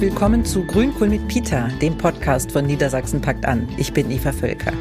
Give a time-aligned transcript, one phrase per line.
[0.00, 3.68] willkommen zu Grünkohl mit Peter, dem Podcast von Niedersachsen packt an.
[3.78, 4.72] Ich bin Eva Völker.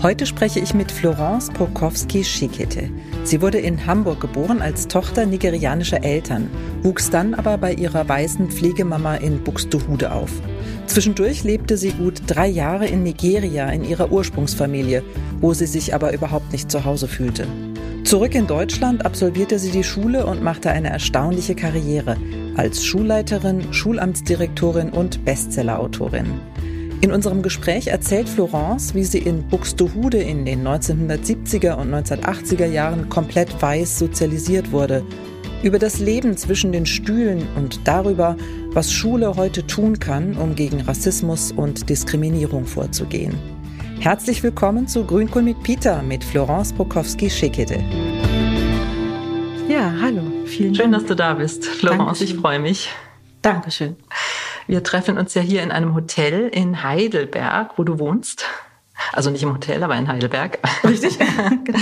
[0.00, 2.88] Heute spreche ich mit Florence Prokowski-Schikete.
[3.24, 6.48] Sie wurde in Hamburg geboren als Tochter nigerianischer Eltern,
[6.82, 10.30] wuchs dann aber bei ihrer weißen Pflegemama in Buxtehude auf.
[10.86, 15.02] Zwischendurch lebte sie gut drei Jahre in Nigeria in ihrer Ursprungsfamilie,
[15.40, 17.48] wo sie sich aber überhaupt nicht zu Hause fühlte.
[18.04, 22.16] Zurück in Deutschland absolvierte sie die Schule und machte eine erstaunliche Karriere
[22.56, 26.40] als Schulleiterin, Schulamtsdirektorin und Bestsellerautorin.
[27.00, 33.10] In unserem Gespräch erzählt Florence, wie sie in Buxtehude in den 1970er und 1980er Jahren
[33.10, 35.04] komplett weiß sozialisiert wurde,
[35.62, 38.36] über das Leben zwischen den Stühlen und darüber,
[38.70, 43.34] was Schule heute tun kann, um gegen Rassismus und Diskriminierung vorzugehen.
[44.00, 47.82] Herzlich willkommen zu Grünkohl mit Peter mit Florence Prokowski-Schekete.
[49.68, 50.23] Ja, hallo.
[50.56, 52.20] Vielen Schön, dass du da bist, Florence.
[52.20, 52.28] Dankeschön.
[52.28, 52.90] Ich freue mich.
[53.42, 53.96] Dankeschön.
[54.68, 58.44] Wir treffen uns ja hier in einem Hotel in Heidelberg, wo du wohnst.
[59.12, 60.60] Also nicht im Hotel, aber in Heidelberg.
[60.84, 61.18] Richtig,
[61.64, 61.78] genau.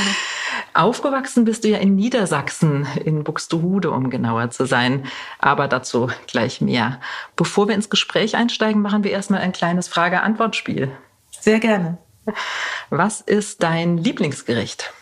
[0.73, 5.05] Aufgewachsen bist du ja in Niedersachsen, in Buxtehude, um genauer zu sein.
[5.39, 6.99] Aber dazu gleich mehr.
[7.37, 10.91] Bevor wir ins Gespräch einsteigen, machen wir erstmal ein kleines Frage-Antwort-Spiel.
[11.39, 11.99] Sehr gerne.
[12.89, 14.95] Was ist dein Lieblingsgericht?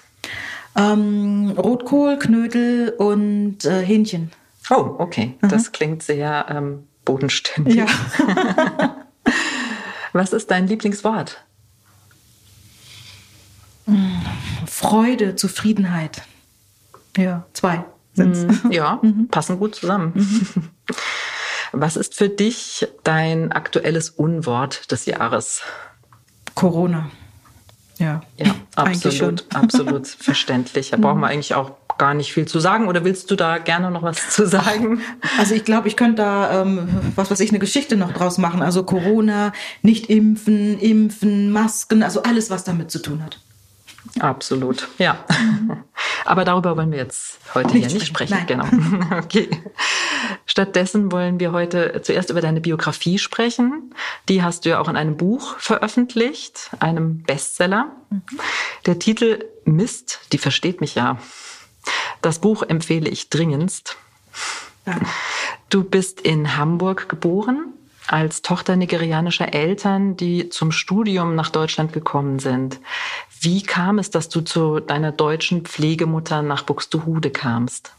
[0.77, 4.31] Ähm, Rotkohl, Knödel und äh, Hähnchen.
[4.71, 5.37] Oh, okay.
[5.41, 5.49] Mhm.
[5.49, 7.75] Das klingt sehr ähm, bodenständig.
[7.75, 7.87] Ja.
[10.13, 11.45] Was ist dein Lieblingswort?
[14.67, 16.23] Freude, Zufriedenheit.
[17.17, 18.65] Ja, zwei sind's.
[18.65, 18.73] Mhm.
[18.73, 19.29] Ja, mhm.
[19.29, 20.13] passen gut zusammen.
[20.15, 20.69] Mhm.
[21.73, 25.63] Was ist für dich dein aktuelles Unwort des Jahres?
[26.55, 27.11] Corona.
[28.01, 30.91] Ja, ja absolut, absolut verständlich.
[30.91, 32.89] Da brauchen wir eigentlich auch gar nicht viel zu sagen.
[32.89, 35.03] Oder willst du da gerne noch was zu sagen?
[35.39, 38.63] Also ich glaube, ich könnte da, ähm, was weiß ich, eine Geschichte noch draus machen.
[38.63, 39.53] Also Corona,
[39.83, 43.39] nicht impfen, impfen, Masken, also alles, was damit zu tun hat.
[44.19, 45.19] Absolut, ja.
[46.25, 48.35] Aber darüber wollen wir jetzt heute nicht hier nicht sprechen.
[48.35, 48.47] Nein.
[48.47, 48.65] Genau.
[49.19, 49.51] Okay.
[50.47, 53.95] Stattdessen wollen wir heute zuerst über deine Biografie sprechen.
[54.29, 57.91] Die hast du ja auch in einem Buch veröffentlicht, einem Bestseller.
[58.11, 58.23] Mhm.
[58.87, 61.19] Der Titel Mist, die versteht mich ja.
[62.23, 63.97] Das Buch empfehle ich dringendst.
[64.87, 64.99] Ja.
[65.69, 67.73] Du bist in Hamburg geboren,
[68.07, 72.81] als Tochter nigerianischer Eltern, die zum Studium nach Deutschland gekommen sind.
[73.41, 77.95] Wie kam es, dass du zu deiner deutschen Pflegemutter nach Buxtehude kamst?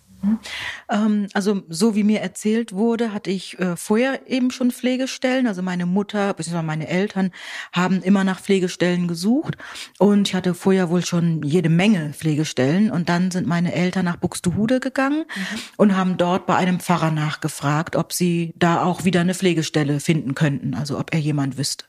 [0.89, 5.47] Ähm, also so wie mir erzählt wurde, hatte ich äh, vorher eben schon Pflegestellen.
[5.47, 6.61] Also meine Mutter bzw.
[6.61, 7.31] meine Eltern
[7.71, 9.57] haben immer nach Pflegestellen gesucht
[9.97, 14.17] und ich hatte vorher wohl schon jede Menge Pflegestellen und dann sind meine Eltern nach
[14.17, 15.59] Buxtehude gegangen mhm.
[15.77, 20.35] und haben dort bei einem Pfarrer nachgefragt, ob sie da auch wieder eine Pflegestelle finden
[20.35, 21.85] könnten, also ob er jemand wüsste.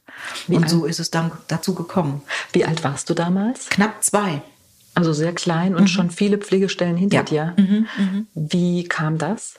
[0.46, 2.22] Wie und so ist es dann dazu gekommen.
[2.52, 3.68] Wie alt warst du damals?
[3.68, 4.42] Knapp zwei.
[4.94, 5.88] Also sehr klein und mhm.
[5.88, 7.22] schon viele Pflegestellen hinter ja.
[7.22, 7.54] dir.
[7.56, 8.22] Mhm, mh.
[8.34, 9.54] Wie kam das?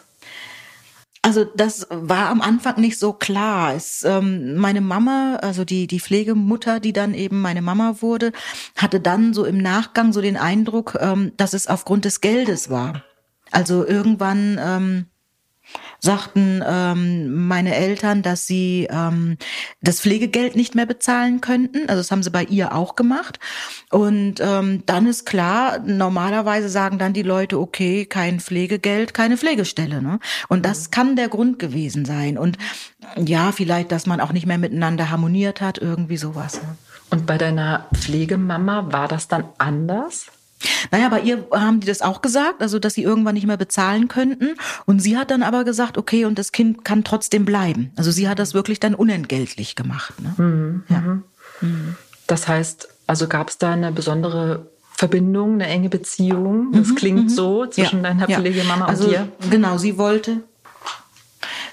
[1.26, 3.74] Also das war am Anfang nicht so klar.
[3.74, 8.34] Es, ähm, meine Mama, also die die Pflegemutter, die dann eben meine Mama wurde,
[8.76, 13.04] hatte dann so im Nachgang so den Eindruck, ähm, dass es aufgrund des Geldes war.
[13.52, 15.06] Also irgendwann ähm,
[16.04, 19.38] sagten ähm, meine Eltern, dass sie ähm,
[19.82, 21.88] das Pflegegeld nicht mehr bezahlen könnten.
[21.88, 23.40] Also das haben sie bei ihr auch gemacht.
[23.90, 30.02] Und ähm, dann ist klar, normalerweise sagen dann die Leute, okay, kein Pflegegeld, keine Pflegestelle.
[30.02, 30.20] Ne?
[30.50, 30.92] Und das mhm.
[30.92, 32.38] kann der Grund gewesen sein.
[32.38, 32.58] Und
[33.16, 36.62] ja, vielleicht, dass man auch nicht mehr miteinander harmoniert hat, irgendwie sowas.
[36.62, 36.76] Ne?
[37.12, 40.26] Und bei deiner Pflegemama war das dann anders?
[40.92, 44.08] Naja, bei ihr haben die das auch gesagt, also dass sie irgendwann nicht mehr bezahlen
[44.08, 44.56] könnten.
[44.86, 47.92] Und sie hat dann aber gesagt, okay, und das Kind kann trotzdem bleiben.
[47.96, 50.14] Also sie hat das wirklich dann unentgeltlich gemacht.
[50.22, 50.34] Ne?
[50.38, 51.00] Mhm, ja.
[51.00, 51.24] Mhm.
[51.62, 51.96] mhm.
[52.28, 56.72] Das heißt, also gab es da eine besondere Verbindung, eine enge Beziehung?
[56.72, 57.30] Das mhm, klingt mhm.
[57.30, 58.90] so zwischen ja, deiner Pflegemama ja.
[58.90, 59.28] also, und dir.
[59.50, 60.42] Genau, sie wollte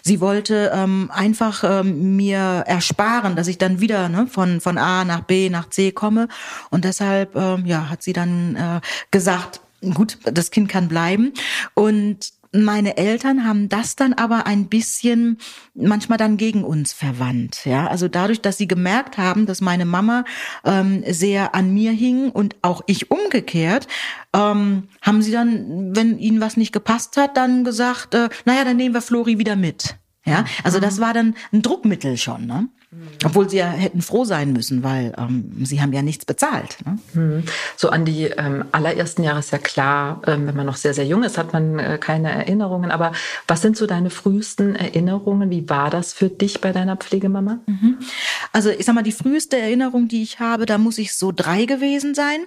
[0.03, 5.05] Sie wollte ähm, einfach ähm, mir ersparen, dass ich dann wieder ne, von, von A
[5.05, 6.29] nach B nach C komme.
[6.71, 8.81] Und deshalb ähm, ja, hat sie dann äh,
[9.11, 9.61] gesagt,
[9.95, 11.33] gut, das Kind kann bleiben.
[11.75, 15.39] Und meine Eltern haben das dann aber ein bisschen
[15.75, 17.65] manchmal dann gegen uns verwandt.
[17.65, 20.25] Ja, also dadurch, dass sie gemerkt haben, dass meine Mama
[20.65, 23.87] ähm, sehr an mir hing und auch ich umgekehrt,
[24.35, 28.77] ähm, haben sie dann, wenn ihnen was nicht gepasst hat, dann gesagt, äh, naja, dann
[28.77, 29.97] nehmen wir Flori wieder mit.
[30.27, 31.01] Ja, also das mhm.
[31.03, 32.47] war dann ein Druckmittel schon.
[32.47, 32.69] Ne?
[32.93, 33.09] Mhm.
[33.25, 36.79] Obwohl sie ja hätten froh sein müssen, weil ähm, sie haben ja nichts bezahlt.
[36.85, 36.99] Ne?
[37.15, 37.45] Mhm.
[37.77, 41.07] So an die ähm, allerersten Jahre ist ja klar, ähm, wenn man noch sehr, sehr
[41.07, 42.91] jung ist, hat man äh, keine Erinnerungen.
[42.91, 43.13] Aber
[43.47, 45.51] was sind so deine frühesten Erinnerungen?
[45.51, 47.61] Wie war das für dich bei deiner Pflegemama?
[47.67, 47.99] Mhm.
[48.53, 51.67] Also ich sag mal, die früheste Erinnerung, die ich habe, da muss ich so drei
[51.67, 52.41] gewesen sein.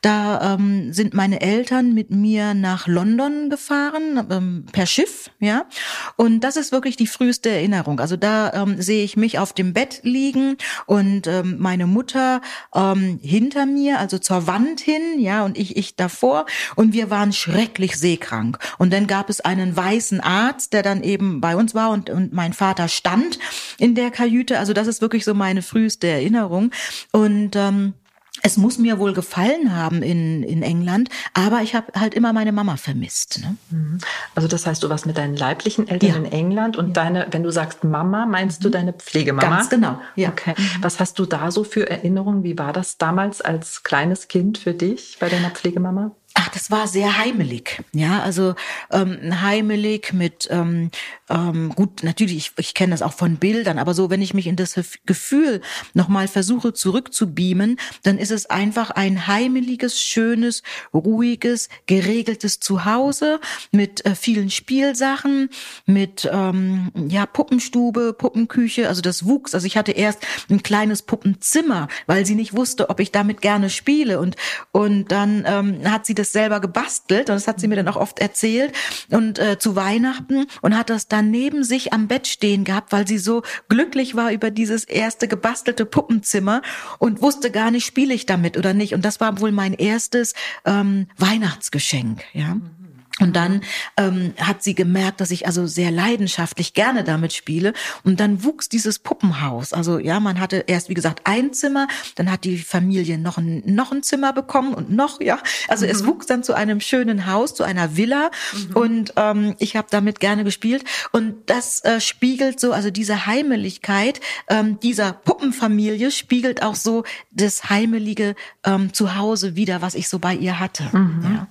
[0.00, 5.66] Da ähm, sind meine Eltern mit mir nach London gefahren, ähm, per Schiff, ja.
[6.14, 7.98] Und das ist wirklich die früheste Erinnerung.
[7.98, 10.56] Also da ähm, sehe ich mich auf dem Bett Bett liegen
[10.86, 12.40] und ähm, meine Mutter
[12.74, 16.46] ähm, hinter mir, also zur Wand hin, ja, und ich, ich davor.
[16.76, 18.58] Und wir waren schrecklich seekrank.
[18.78, 22.32] Und dann gab es einen weißen Arzt, der dann eben bei uns war und, und
[22.32, 23.38] mein Vater stand
[23.78, 24.58] in der Kajüte.
[24.58, 26.70] Also das ist wirklich so meine früheste Erinnerung.
[27.12, 27.94] Und ähm,
[28.42, 32.52] es muss mir wohl gefallen haben in, in England, aber ich habe halt immer meine
[32.52, 33.40] Mama vermisst.
[33.40, 33.56] Ne?
[33.70, 33.98] Mhm.
[34.34, 36.16] Also das heißt, du warst mit deinen leiblichen Eltern ja.
[36.16, 36.92] in England und ja.
[36.92, 38.72] deine, wenn du sagst Mama, meinst du mhm.
[38.72, 39.56] deine Pflegemama?
[39.56, 40.00] Ganz genau.
[40.16, 40.30] Ja.
[40.30, 40.54] Okay.
[40.56, 40.82] Mhm.
[40.82, 42.44] Was hast du da so für Erinnerungen?
[42.44, 46.12] Wie war das damals als kleines Kind für dich bei deiner Pflegemama?
[46.34, 48.54] Ach, das war sehr heimelig, ja, also
[48.92, 50.90] ähm, heimelig mit ähm,
[51.30, 54.46] ähm, gut, natürlich, ich, ich kenne das auch von Bildern, aber so, wenn ich mich
[54.46, 55.60] in das Gefühl
[55.94, 60.62] nochmal versuche zurückzubeamen, dann ist es einfach ein heimeliges, schönes,
[60.94, 63.40] ruhiges, geregeltes Zuhause
[63.72, 65.50] mit äh, vielen Spielsachen,
[65.86, 69.54] mit ähm, ja Puppenstube, Puppenküche, also das wuchs.
[69.54, 73.70] Also ich hatte erst ein kleines Puppenzimmer, weil sie nicht wusste, ob ich damit gerne
[73.70, 74.20] spiele.
[74.20, 74.36] Und
[74.72, 77.96] und dann ähm, hat sie das selber gebastelt und das hat sie mir dann auch
[77.96, 78.72] oft erzählt
[79.10, 83.06] und äh, zu Weihnachten und hat das dann neben sich am Bett stehen gehabt, weil
[83.06, 86.62] sie so glücklich war über dieses erste gebastelte Puppenzimmer
[86.98, 88.94] und wusste gar nicht, spiele ich damit oder nicht.
[88.94, 90.34] Und das war wohl mein erstes
[90.64, 92.54] ähm, Weihnachtsgeschenk, ja.
[92.54, 92.77] Mhm.
[93.20, 93.62] Und dann
[93.96, 97.72] ähm, hat sie gemerkt, dass ich also sehr leidenschaftlich gerne damit spiele.
[98.04, 99.72] Und dann wuchs dieses Puppenhaus.
[99.72, 103.62] Also ja, man hatte erst, wie gesagt, ein Zimmer, dann hat die Familie noch ein,
[103.66, 105.38] noch ein Zimmer bekommen und noch, ja.
[105.68, 105.92] Also mhm.
[105.92, 108.30] es wuchs dann zu einem schönen Haus, zu einer Villa.
[108.52, 108.76] Mhm.
[108.76, 110.84] Und ähm, ich habe damit gerne gespielt.
[111.12, 117.70] Und das äh, spiegelt so, also diese Heimeligkeit ähm, dieser Puppenfamilie spiegelt auch so das
[117.70, 118.34] heimelige
[118.64, 120.84] ähm, Zuhause wieder, was ich so bei ihr hatte.
[120.92, 121.20] Mhm.
[121.22, 121.48] Ja.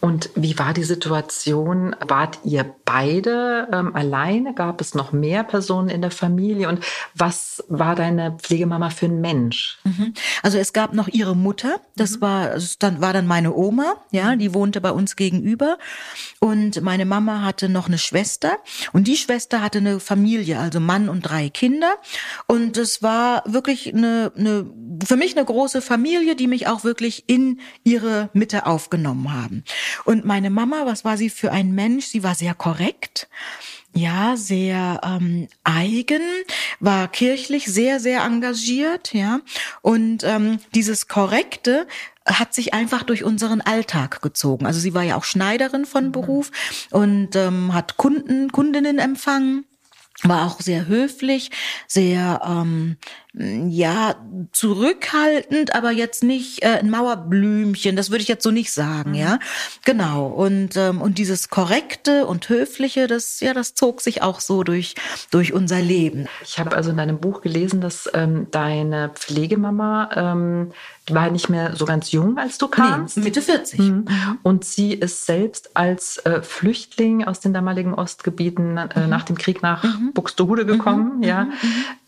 [0.00, 1.94] Und wie war die Situation?
[2.06, 4.54] Wart ihr beide ähm, alleine?
[4.54, 6.68] Gab es noch mehr Personen in der Familie?
[6.68, 6.82] Und
[7.14, 9.78] was war deine Pflegemama für ein Mensch?
[9.84, 10.14] Mhm.
[10.42, 11.80] Also es gab noch ihre Mutter.
[11.96, 12.20] Das mhm.
[12.22, 13.94] war dann war dann meine Oma.
[14.10, 15.76] Ja, die wohnte bei uns gegenüber.
[16.38, 18.58] Und meine Mama hatte noch eine Schwester.
[18.92, 21.94] Und die Schwester hatte eine Familie, also Mann und drei Kinder.
[22.46, 24.66] Und es war wirklich eine, eine
[25.04, 29.64] für mich eine große Familie, die mich auch wirklich in ihre Mitte aufgenommen haben.
[30.04, 32.06] Und meine Mama, was war sie für ein Mensch?
[32.06, 33.28] Sie war sehr korrekt
[33.92, 36.22] ja, sehr ähm, eigen,
[36.78, 39.40] war kirchlich sehr, sehr engagiert, ja.
[39.82, 41.86] Und ähm, dieses Korrekte
[42.24, 44.66] hat sich einfach durch unseren Alltag gezogen.
[44.66, 46.12] Also sie war ja auch Schneiderin von mhm.
[46.12, 46.50] Beruf
[46.90, 49.64] und ähm, hat Kunden, Kundinnen empfangen
[50.22, 51.50] war auch sehr höflich,
[51.86, 52.96] sehr ähm,
[53.68, 54.16] ja
[54.52, 57.96] zurückhaltend, aber jetzt nicht äh, ein Mauerblümchen.
[57.96, 59.16] Das würde ich jetzt so nicht sagen, mhm.
[59.16, 59.38] ja.
[59.84, 60.26] Genau.
[60.26, 64.94] Und ähm, und dieses korrekte und höfliche, das ja, das zog sich auch so durch
[65.30, 66.28] durch unser Leben.
[66.42, 70.72] Ich habe also in deinem Buch gelesen, dass ähm, deine Pflegemama ähm,
[71.10, 73.16] die war nicht mehr so ganz jung, als du kamst.
[73.16, 73.80] Nee, Mitte 40.
[73.80, 74.04] Mhm.
[74.42, 79.08] Und sie ist selbst als äh, Flüchtling aus den damaligen Ostgebieten äh, mhm.
[79.08, 80.12] nach dem Krieg nach mhm.
[80.12, 81.18] Buxtehude gekommen.
[81.18, 81.22] Mhm.
[81.22, 81.44] Ja.
[81.44, 81.50] Mhm.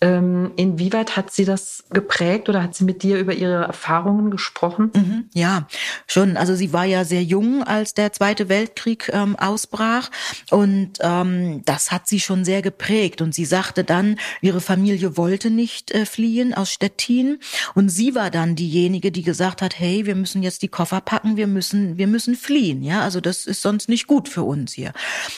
[0.00, 4.90] Ähm, inwieweit hat sie das geprägt oder hat sie mit dir über ihre Erfahrungen gesprochen?
[4.94, 5.24] Mhm.
[5.34, 5.66] Ja,
[6.06, 6.36] schon.
[6.36, 10.10] Also sie war ja sehr jung, als der Zweite Weltkrieg ähm, ausbrach.
[10.50, 13.20] Und ähm, das hat sie schon sehr geprägt.
[13.20, 17.38] Und sie sagte dann, ihre Familie wollte nicht äh, fliehen aus Stettin.
[17.74, 21.00] Und sie war dann diejenige, diejenige, die gesagt hat, hey, wir müssen jetzt die Koffer
[21.00, 24.72] packen, wir müssen, wir müssen fliehen, ja, also das ist sonst nicht gut für uns
[24.72, 24.92] hier.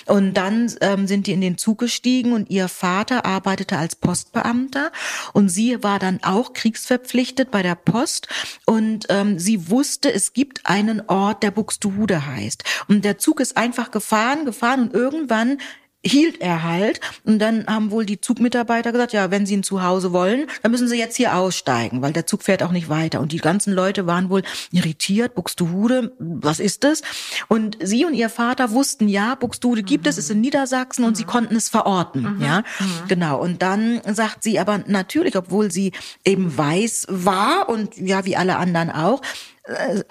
[0.06, 4.92] Und dann ähm, sind die in den Zug gestiegen und ihr Vater arbeitete als Postbeamter
[5.32, 8.28] und sie war dann auch kriegsverpflichtet bei der Post
[8.66, 12.64] und ähm, sie wusste, es gibt einen Ort, der Buxtehude heißt.
[12.88, 15.58] Und der Zug ist einfach gefahren, gefahren und irgendwann
[16.04, 17.00] hielt er halt.
[17.24, 20.88] Und dann haben wohl die Zugmitarbeiter gesagt, ja, wenn sie ein Zuhause wollen, dann müssen
[20.88, 23.20] sie jetzt hier aussteigen, weil der Zug fährt auch nicht weiter.
[23.20, 27.02] Und die ganzen Leute waren wohl irritiert, Buxtehude, was ist das?
[27.48, 30.10] Und sie und ihr Vater wussten, ja, Buxtehude gibt mhm.
[30.10, 31.16] es, ist in Niedersachsen und mhm.
[31.16, 32.42] sie konnten es verorten, mhm.
[32.42, 32.60] ja.
[32.60, 33.08] Mhm.
[33.08, 33.40] Genau.
[33.40, 35.92] Und dann sagt sie aber natürlich, obwohl sie
[36.24, 39.22] eben weiß war und ja, wie alle anderen auch,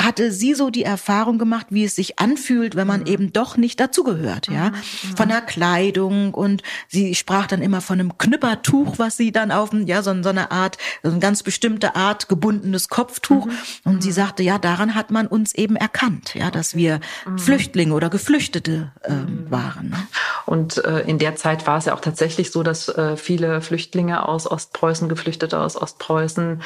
[0.01, 3.07] hatte sie so die Erfahrung gemacht, wie es sich anfühlt, wenn man mhm.
[3.07, 4.69] eben doch nicht dazugehört, ja.
[4.69, 4.75] Mhm.
[4.75, 5.15] mhm.
[5.15, 9.69] Von der Kleidung und sie sprach dann immer von einem Knüppertuch, was sie dann auf,
[9.85, 13.45] ja, so, so eine Art, so eine ganz bestimmte Art gebundenes Kopftuch.
[13.45, 13.51] Mhm.
[13.83, 14.13] Und sie mhm.
[14.13, 17.37] sagte, ja, daran hat man uns eben erkannt, ja, dass wir mhm.
[17.37, 19.11] Flüchtlinge oder Geflüchtete äh,
[19.51, 19.89] waren.
[19.89, 19.97] Ne?
[20.47, 24.27] Und äh, in der Zeit war es ja auch tatsächlich so, dass äh, viele Flüchtlinge
[24.27, 26.63] aus Ostpreußen, Geflüchtete aus Ostpreußen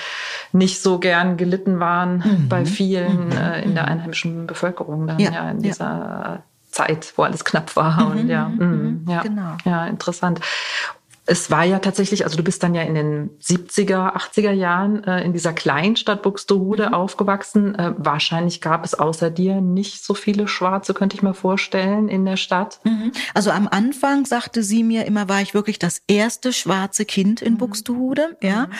[0.53, 3.31] nicht so gern gelitten waren bei vielen mhm.
[3.31, 6.43] äh, in der einheimischen Bevölkerung dann ja, ja in dieser ja.
[6.69, 8.05] Zeit, wo alles knapp war.
[8.05, 8.11] Mhm.
[8.11, 9.05] Und ja, mhm.
[9.07, 9.57] ja, genau.
[9.65, 10.39] ja, interessant
[11.29, 15.23] es war ja tatsächlich, also du bist dann ja in den 70er, 80er Jahren äh,
[15.23, 16.93] in dieser Kleinstadt Buxtehude mhm.
[16.93, 17.75] aufgewachsen.
[17.75, 22.23] Äh, wahrscheinlich gab es außer dir nicht so viele Schwarze, könnte ich mir vorstellen, in
[22.23, 22.79] der Stadt.
[22.85, 23.11] Mhm.
[23.33, 27.53] Also am Anfang sagte sie mir immer, war ich wirklich das erste schwarze Kind in
[27.53, 27.57] mhm.
[27.57, 28.67] Buxtehude, ja.
[28.67, 28.71] Mhm.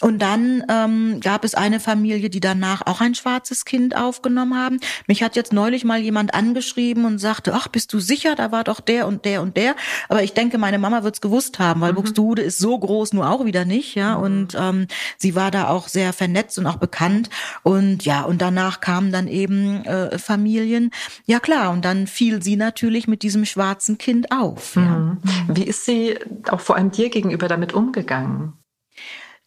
[0.00, 4.80] Und dann ähm, gab es eine Familie, die danach auch ein schwarzes Kind aufgenommen haben.
[5.06, 8.64] Mich hat jetzt neulich mal jemand angeschrieben und sagte, ach, bist du sicher, da war
[8.64, 9.76] doch der und der und der.
[10.08, 11.91] Aber ich denke, meine Mama wird's gewusst haben, weil.
[11.92, 14.16] Buxtehude ist so groß, nur auch wieder nicht, ja.
[14.16, 14.22] Mhm.
[14.22, 14.86] Und ähm,
[15.18, 17.30] sie war da auch sehr vernetzt und auch bekannt.
[17.62, 20.90] Und ja, und danach kamen dann eben äh, Familien.
[21.26, 24.76] Ja klar, und dann fiel sie natürlich mit diesem schwarzen Kind auf.
[24.76, 24.82] Ja.
[24.82, 25.18] Mhm.
[25.48, 26.18] Wie ist sie
[26.48, 28.54] auch vor allem dir gegenüber damit umgegangen?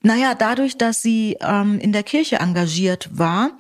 [0.06, 3.58] Naja, dadurch, dass sie ähm, in der Kirche engagiert war,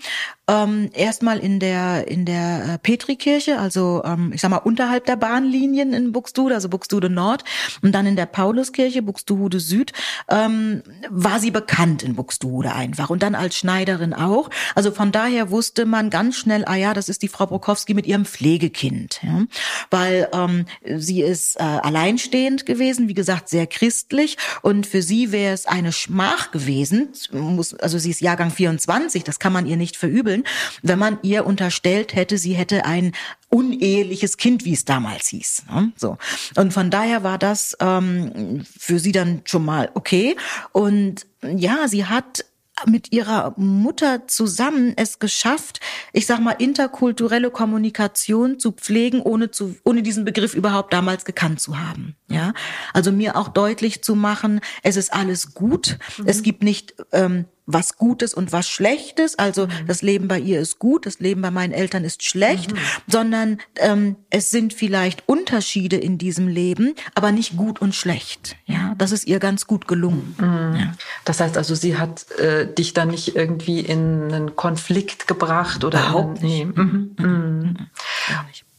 [0.48, 5.16] ähm, erstmal in der in der äh, Petrikirche, also ähm, ich sag mal unterhalb der
[5.16, 7.44] Bahnlinien in Buxtehude, also Buxtehude Nord,
[7.82, 9.94] und dann in der Pauluskirche Buxtehude Süd,
[10.30, 14.50] ähm, war sie bekannt in Buxtehude einfach und dann als Schneiderin auch.
[14.76, 18.06] Also von daher wusste man ganz schnell, ah ja, das ist die Frau Brokowski mit
[18.06, 19.46] ihrem Pflegekind, ja?
[19.90, 20.66] weil ähm,
[20.98, 24.38] sie ist äh, alleinstehend gewesen, wie gesagt sehr christlich.
[24.62, 29.40] Und für sie wäre es eine Schmach gewesen, muss, also sie ist Jahrgang 24, das
[29.40, 30.44] kann man ihr nicht verübeln erfüllen,
[30.82, 33.14] wenn man ihr unterstellt hätte, sie hätte ein
[33.50, 35.64] uneheliches Kind, wie es damals hieß.
[35.70, 35.92] Ne?
[35.96, 36.18] So
[36.56, 40.36] und von daher war das ähm, für sie dann schon mal okay.
[40.72, 42.46] Und ja, sie hat
[42.86, 45.80] mit ihrer Mutter zusammen es geschafft,
[46.12, 51.62] ich sag mal, interkulturelle Kommunikation zu pflegen, ohne zu, ohne diesen Begriff überhaupt damals gekannt
[51.62, 52.18] zu haben.
[52.28, 52.54] Ja,
[52.92, 55.98] also mir auch deutlich zu machen, es ist alles gut.
[56.18, 56.24] Mhm.
[56.28, 59.40] Es gibt nicht ähm, was Gutes und was Schlechtes.
[59.40, 59.72] Also mhm.
[59.88, 62.78] das Leben bei ihr ist gut, das Leben bei meinen Eltern ist schlecht, mhm.
[63.08, 68.56] sondern ähm, es sind vielleicht Unterschiede in diesem Leben, aber nicht gut und schlecht.
[68.66, 70.36] Ja, das ist ihr ganz gut gelungen.
[70.38, 70.80] Mhm.
[70.80, 70.94] Ja.
[71.24, 76.00] Das heißt also, sie hat äh, dich dann nicht irgendwie in einen Konflikt gebracht oder
[76.00, 76.66] überhaupt nicht.
[76.66, 76.66] Nee.
[76.66, 77.16] Mhm.
[77.18, 77.26] Mhm.
[77.26, 77.76] Mhm.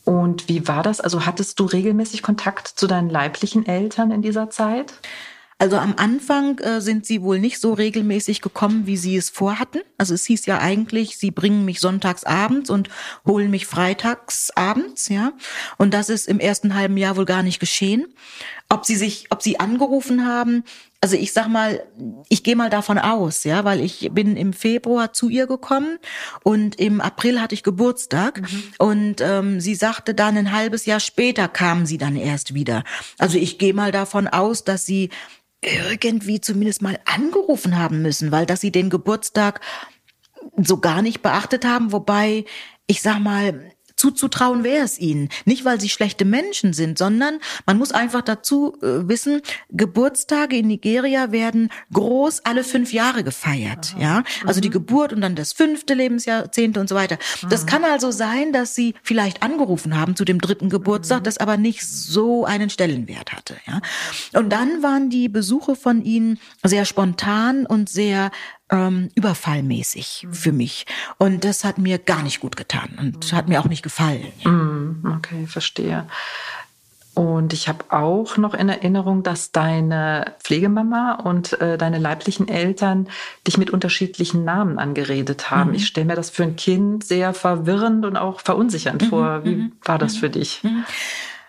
[0.05, 1.00] Und wie war das?
[1.00, 4.95] Also hattest du regelmäßig Kontakt zu deinen leiblichen Eltern in dieser Zeit?
[5.58, 9.80] Also am Anfang äh, sind sie wohl nicht so regelmäßig gekommen, wie sie es vorhatten.
[9.96, 12.90] Also es hieß ja eigentlich, sie bringen mich sonntags abends und
[13.25, 15.32] holen mich freitags abends, ja.
[15.78, 18.06] Und das ist im ersten halben Jahr wohl gar nicht geschehen.
[18.68, 20.64] Ob sie sich, ob sie angerufen haben,
[21.00, 21.87] also ich sag mal,
[22.28, 25.99] ich gehe mal davon aus, ja, weil ich bin im Februar zu ihr gekommen
[26.42, 28.62] und im April hatte ich Geburtstag mhm.
[28.78, 32.82] und ähm, sie sagte dann ein halbes Jahr später kamen sie dann erst wieder.
[33.18, 35.11] Also ich gehe mal davon aus, dass sie
[35.62, 39.61] irgendwie zumindest mal angerufen haben müssen, weil dass sie den Geburtstag
[40.56, 42.44] so gar nicht beachtet haben, wobei
[42.87, 45.28] ich sag mal, zuzutrauen wäre es ihnen.
[45.44, 50.68] Nicht, weil sie schlechte Menschen sind, sondern man muss einfach dazu äh, wissen, Geburtstage in
[50.68, 53.94] Nigeria werden groß alle fünf Jahre gefeiert.
[53.94, 54.02] Aha.
[54.02, 54.62] Ja, also mhm.
[54.62, 57.18] die Geburt und dann das fünfte Lebensjahr, zehnte und so weiter.
[57.42, 57.48] Mhm.
[57.48, 61.24] Das kann also sein, dass sie vielleicht angerufen haben zu dem dritten Geburtstag, mhm.
[61.24, 63.56] das aber nicht so einen Stellenwert hatte.
[63.66, 63.80] Ja,
[64.38, 68.30] und dann waren die Besuche von ihnen sehr spontan und sehr
[68.70, 70.87] ähm, überfallmäßig für mich.
[71.18, 74.26] Und das hat mir gar nicht gut getan und hat mir auch nicht gefallen.
[74.44, 76.06] Mm, okay, verstehe.
[77.16, 83.08] Und ich habe auch noch in Erinnerung, dass deine Pflegemama und äh, deine leiblichen Eltern
[83.46, 85.70] dich mit unterschiedlichen Namen angeredet haben.
[85.70, 85.76] Mhm.
[85.76, 89.06] Ich stelle mir das für ein Kind sehr verwirrend und auch verunsichernd mhm.
[89.06, 89.44] vor.
[89.44, 89.73] Wie mhm.
[89.82, 90.62] war das für dich?
[90.62, 90.85] Mhm.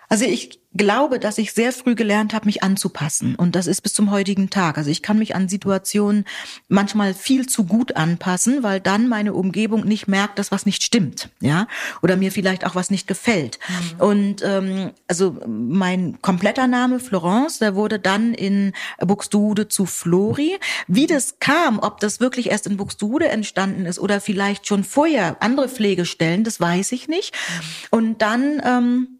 [0.08, 3.34] Also ich glaube, dass ich sehr früh gelernt habe, mich anzupassen.
[3.34, 4.78] Und das ist bis zum heutigen Tag.
[4.78, 6.24] Also ich kann mich an Situationen
[6.68, 11.28] manchmal viel zu gut anpassen, weil dann meine Umgebung nicht merkt, dass was nicht stimmt,
[11.40, 11.66] ja,
[12.00, 13.58] oder mir vielleicht auch was nicht gefällt.
[13.68, 14.00] Mhm.
[14.00, 20.56] Und ähm, also mein kompletter Name Florence, der wurde dann in Buxtehude zu Flori.
[20.86, 25.36] Wie das kam, ob das wirklich erst in Buxtehude entstanden ist oder vielleicht schon vorher
[25.40, 27.34] andere Pflegestellen, das weiß ich nicht.
[27.34, 27.98] Mhm.
[27.98, 29.17] Und dann ähm,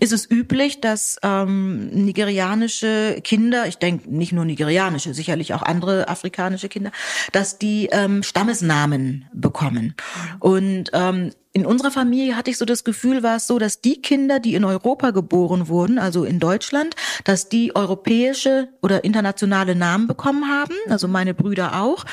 [0.00, 6.08] ist es üblich, dass ähm, nigerianische Kinder, ich denke nicht nur nigerianische, sicherlich auch andere
[6.08, 6.92] afrikanische Kinder,
[7.32, 9.94] dass die ähm, Stammesnamen bekommen.
[10.40, 14.00] Und ähm, in unserer Familie hatte ich so das Gefühl, war es so, dass die
[14.00, 20.06] Kinder, die in Europa geboren wurden, also in Deutschland, dass die europäische oder internationale Namen
[20.06, 22.04] bekommen haben, also meine Brüder auch,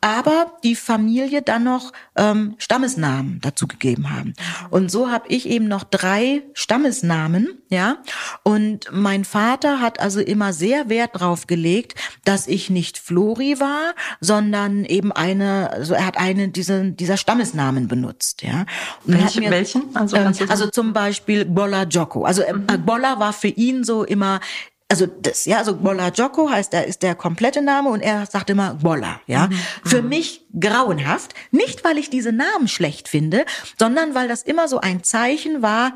[0.00, 4.34] aber die Familie dann noch ähm, Stammesnamen dazu gegeben haben.
[4.70, 7.98] Und so habe ich eben noch drei Stammesnamen, ja.
[8.42, 13.94] Und mein Vater hat also immer sehr Wert drauf gelegt, dass ich nicht Flori war,
[14.20, 18.66] sondern eben eine, also er hat eine dieser, dieser Stammesnamen benutzt, ja.
[19.04, 19.94] Welche, mir, welchen?
[19.94, 22.24] Also, ähm, also zum Beispiel Bola Joko.
[22.24, 22.84] Also ähm, mhm.
[22.84, 24.40] Bola war für ihn so immer
[24.90, 28.50] also das, ja, also Bola Joko heißt, er ist der komplette Name und er sagt
[28.50, 29.46] immer Bola, ja.
[29.46, 29.58] Mhm.
[29.84, 30.08] Für mhm.
[30.08, 33.44] mich grauenhaft, nicht weil ich diese Namen schlecht finde,
[33.78, 35.92] sondern weil das immer so ein Zeichen war,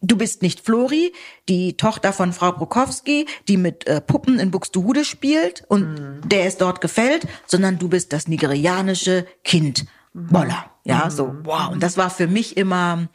[0.00, 1.12] Du bist nicht Flori,
[1.48, 6.28] die Tochter von Frau Brokowski, die mit äh, Puppen in Buxtehude spielt und mhm.
[6.28, 10.70] der es dort gefällt, sondern du bist das nigerianische Kind Boller.
[10.88, 11.10] Ja, mhm.
[11.10, 11.70] so, wow.
[11.70, 13.08] Und das war für mich immer,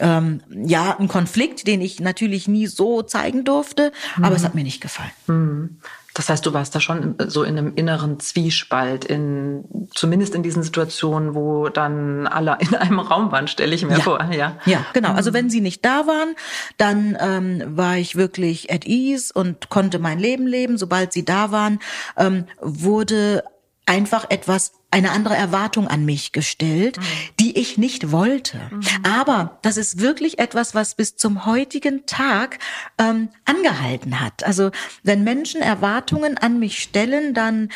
[0.00, 4.36] ähm, ja, ein Konflikt, den ich natürlich nie so zeigen durfte, aber mhm.
[4.36, 5.12] es hat mir nicht gefallen.
[5.28, 5.78] Mhm.
[6.12, 10.62] Das heißt, du warst da schon so in einem inneren Zwiespalt, in, zumindest in diesen
[10.62, 14.00] Situationen, wo dann alle in einem Raum waren, stelle ich mir ja.
[14.00, 14.24] vor.
[14.32, 15.12] Ja, ja genau.
[15.12, 16.34] Also wenn sie nicht da waren,
[16.78, 20.78] dann ähm, war ich wirklich at ease und konnte mein Leben leben.
[20.78, 21.80] Sobald sie da waren,
[22.16, 23.42] ähm, wurde
[23.86, 27.02] einfach etwas eine andere Erwartung an mich gestellt, mhm.
[27.40, 28.60] die ich nicht wollte.
[28.70, 28.82] Mhm.
[29.02, 32.58] Aber das ist wirklich etwas, was bis zum heutigen Tag
[32.98, 34.44] ähm, angehalten hat.
[34.44, 34.70] Also
[35.02, 37.70] wenn Menschen Erwartungen an mich stellen, dann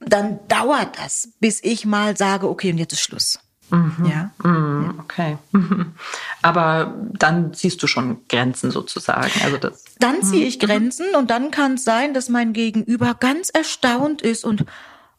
[0.00, 3.38] dann dauert das, bis ich mal sage, okay, und jetzt ist Schluss.
[3.70, 4.10] Mhm.
[4.10, 4.30] Ja.
[4.42, 4.94] Mhm.
[5.00, 5.38] Okay.
[6.42, 9.30] Aber dann ziehst du schon Grenzen sozusagen.
[9.44, 9.84] Also das.
[9.98, 10.66] Dann ziehe ich mhm.
[10.66, 14.64] Grenzen und dann kann es sein, dass mein Gegenüber ganz erstaunt ist und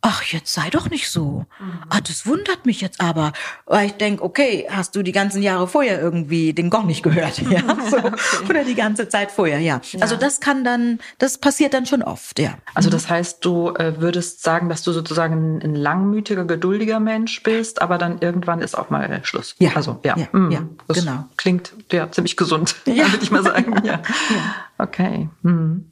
[0.02, 1.46] ach, jetzt sei doch nicht so.
[1.60, 1.74] Mhm.
[1.90, 3.34] Ah, das wundert mich jetzt aber.
[3.66, 7.42] Weil ich denk, okay, hast du die ganzen Jahre vorher irgendwie den Gong nicht gehört?
[7.52, 7.98] Ja, so.
[7.98, 8.14] okay.
[8.50, 9.82] Oder die ganze Zeit vorher, ja.
[9.92, 10.02] ja.
[10.02, 12.54] Also das kann dann, das passiert dann schon oft, ja.
[12.74, 17.44] Also das heißt, du äh, würdest sagen, dass du sozusagen ein, ein, langmütiger, geduldiger Mensch
[17.44, 19.56] bist, aber dann irgendwann ist auch mal Schluss.
[19.60, 19.72] Ja.
[19.76, 20.16] Also, ja.
[20.18, 20.52] Ja, mhm.
[20.52, 21.26] ja genau.
[21.36, 23.06] Klingt ja ziemlich gesund, ja.
[23.12, 23.86] würde ich mal sagen.
[23.86, 24.02] ja.
[24.82, 25.30] Okay.
[25.44, 25.92] Mhm.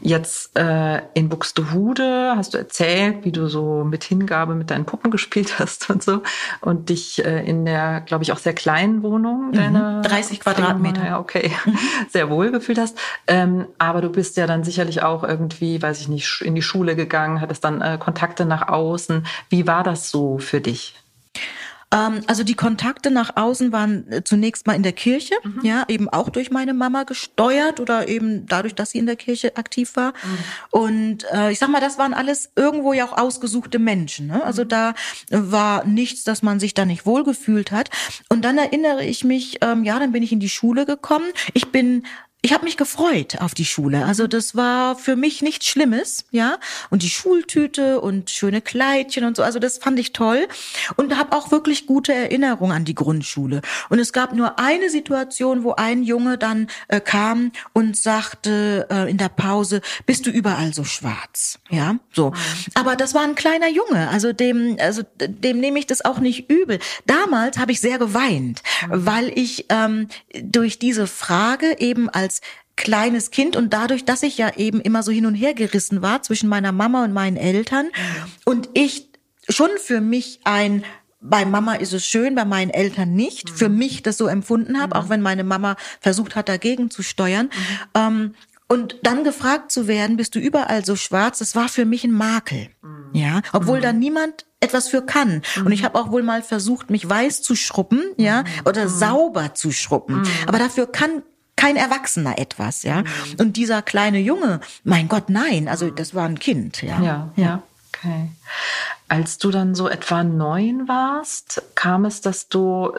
[0.00, 5.12] Jetzt äh, in Buxtehude hast du erzählt, wie du so mit Hingabe mit deinen Puppen
[5.12, 6.22] gespielt hast und so
[6.60, 9.52] und dich äh, in der, glaube ich, auch sehr kleinen Wohnung, mhm.
[9.52, 11.78] deiner 30 Quadratmeter, ja, okay, mhm.
[12.08, 12.98] sehr wohl gefühlt hast.
[13.28, 16.96] Ähm, aber du bist ja dann sicherlich auch irgendwie, weiß ich nicht, in die Schule
[16.96, 19.26] gegangen, hattest dann äh, Kontakte nach außen.
[19.48, 20.96] Wie war das so für dich?
[21.94, 25.60] Ähm, also die Kontakte nach außen waren äh, zunächst mal in der Kirche, mhm.
[25.62, 29.56] ja, eben auch durch meine Mama gesteuert oder eben dadurch, dass sie in der Kirche
[29.56, 30.10] aktiv war.
[30.10, 30.38] Mhm.
[30.70, 34.26] Und äh, ich sag mal, das waren alles irgendwo ja auch ausgesuchte Menschen.
[34.26, 34.42] Ne?
[34.44, 34.68] Also mhm.
[34.68, 34.94] da
[35.30, 37.90] war nichts, dass man sich da nicht wohlgefühlt hat.
[38.28, 41.26] Und dann erinnere ich mich, ähm, ja, dann bin ich in die Schule gekommen.
[41.52, 42.04] Ich bin
[42.44, 44.04] ich habe mich gefreut auf die Schule.
[44.04, 46.58] Also das war für mich nichts Schlimmes, ja.
[46.90, 50.46] Und die Schultüte und schöne Kleidchen und so, also das fand ich toll
[50.96, 53.62] und habe auch wirklich gute Erinnerungen an die Grundschule.
[53.88, 59.10] Und es gab nur eine Situation, wo ein Junge dann äh, kam und sagte äh,
[59.10, 62.34] in der Pause: "Bist du überall so schwarz?" Ja, so.
[62.74, 66.50] Aber das war ein kleiner Junge, also dem, also dem nehme ich das auch nicht
[66.50, 66.78] übel.
[67.06, 70.08] Damals habe ich sehr geweint, weil ich ähm,
[70.42, 72.40] durch diese Frage eben als als
[72.76, 76.22] kleines Kind und dadurch, dass ich ja eben immer so hin und her gerissen war
[76.22, 77.90] zwischen meiner Mama und meinen Eltern mhm.
[78.44, 79.08] und ich
[79.48, 80.84] schon für mich ein
[81.26, 83.50] bei Mama ist es schön, bei meinen Eltern nicht.
[83.50, 83.54] Mhm.
[83.54, 85.02] Für mich das so empfunden habe, mhm.
[85.02, 87.46] auch wenn meine Mama versucht hat, dagegen zu steuern.
[87.46, 87.88] Mhm.
[87.94, 88.34] Ähm,
[88.68, 92.12] und dann gefragt zu werden, bist du überall so schwarz, das war für mich ein
[92.12, 92.68] Makel.
[92.82, 93.08] Mhm.
[93.14, 95.40] Ja, obwohl da niemand etwas für kann.
[95.64, 99.72] Und ich habe auch wohl mal versucht, mich weiß zu schruppen, ja, oder sauber zu
[99.72, 100.24] schruppen.
[100.46, 101.22] Aber dafür kann
[101.56, 103.02] kein Erwachsener etwas, ja.
[103.02, 103.06] Mhm.
[103.38, 107.00] Und dieser kleine Junge, mein Gott, nein, also das war ein Kind, ja.
[107.00, 107.62] Ja, ja.
[107.94, 108.30] Okay.
[109.08, 112.92] Als du dann so etwa neun warst, kam es, dass du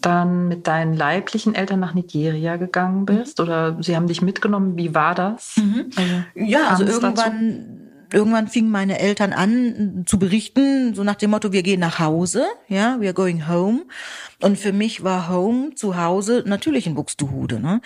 [0.00, 3.44] dann mit deinen leiblichen Eltern nach Nigeria gegangen bist mhm.
[3.44, 4.76] oder sie haben dich mitgenommen?
[4.76, 5.56] Wie war das?
[5.56, 5.90] Mhm.
[5.96, 7.79] Also, ja, also irgendwann?
[8.12, 12.46] Irgendwann fingen meine Eltern an zu berichten, so nach dem Motto, wir gehen nach Hause,
[12.68, 13.82] ja, we are going home.
[14.40, 17.80] Und für mich war Home zu Hause natürlich in Buxtehude, ne?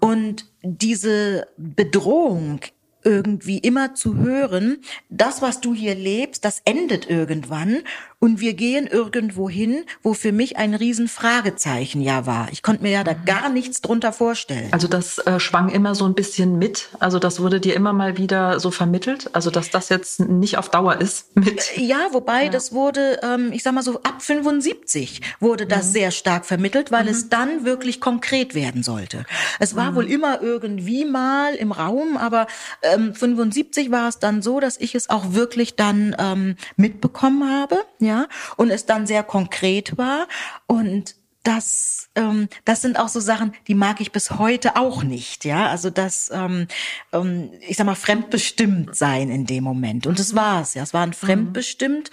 [0.00, 2.60] Und diese Bedrohung
[3.04, 7.82] irgendwie immer zu hören, das, was du hier lebst, das endet irgendwann
[8.22, 12.46] und wir gehen irgendwo hin, wo für mich ein riesen Fragezeichen ja war.
[12.52, 14.68] Ich konnte mir ja da gar nichts drunter vorstellen.
[14.70, 16.90] Also das äh, schwang immer so ein bisschen mit.
[17.00, 19.30] Also das wurde dir immer mal wieder so vermittelt.
[19.32, 21.76] Also dass das jetzt nicht auf Dauer ist mit.
[21.76, 22.50] Ja, wobei ja.
[22.50, 25.92] das wurde, ähm, ich sag mal so ab 75 wurde das mhm.
[25.92, 27.10] sehr stark vermittelt, weil mhm.
[27.10, 29.24] es dann wirklich konkret werden sollte.
[29.58, 29.94] Es war mhm.
[29.96, 32.46] wohl immer irgendwie mal im Raum, aber
[32.82, 37.78] ähm, 75 war es dann so, dass ich es auch wirklich dann ähm, mitbekommen habe,
[37.98, 38.11] ja,
[38.56, 40.28] und es dann sehr konkret war
[40.66, 45.44] und das, ähm, das sind auch so Sachen, die mag ich bis heute auch nicht,
[45.44, 45.66] ja.
[45.66, 46.68] Also das, ähm,
[47.12, 50.06] ähm, ich sag mal, fremdbestimmt sein in dem Moment.
[50.06, 50.82] Und das war's, ja.
[50.82, 51.14] Es war ein mhm.
[51.14, 52.10] fremdbestimmt,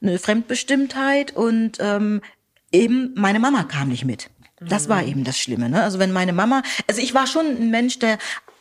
[0.00, 2.20] eine Fremdbestimmtheit und ähm,
[2.70, 4.30] eben meine Mama kam nicht mit.
[4.60, 5.08] Das war mhm.
[5.08, 5.68] eben das Schlimme.
[5.68, 5.82] Ne?
[5.82, 8.18] Also wenn meine Mama, also ich war schon ein Mensch, der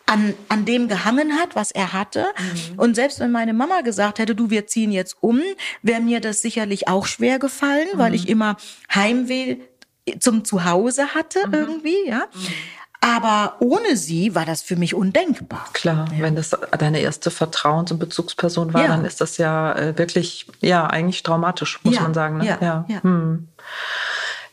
[0.08, 2.26] an, an dem gehangen hat, was er hatte.
[2.38, 2.80] Mhm.
[2.80, 5.42] Und selbst wenn meine Mama gesagt hätte, du, wir ziehen jetzt um,
[5.84, 7.98] wäre mir das sicherlich auch schwer gefallen, mhm.
[8.00, 8.58] weil ich immer
[8.94, 9.58] Heimweh
[10.20, 11.54] zum Zuhause hatte mhm.
[11.54, 12.26] irgendwie, ja.
[12.34, 12.48] Mhm.
[13.00, 15.68] Aber ohne sie war das für mich undenkbar.
[15.74, 16.24] Klar, ja.
[16.24, 18.88] wenn das deine erste Vertrauens- und Bezugsperson war, ja.
[18.88, 22.02] dann ist das ja äh, wirklich, ja, eigentlich traumatisch, muss ja.
[22.02, 22.38] man sagen.
[22.38, 22.48] Ne?
[22.48, 22.58] Ja.
[22.60, 22.86] Ja.
[22.88, 23.04] Ja.
[23.04, 23.48] Hm.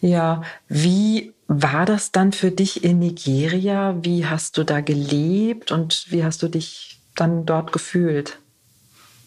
[0.00, 3.96] ja, wie war das dann für dich in Nigeria?
[4.02, 8.38] Wie hast du da gelebt und wie hast du dich dann dort gefühlt?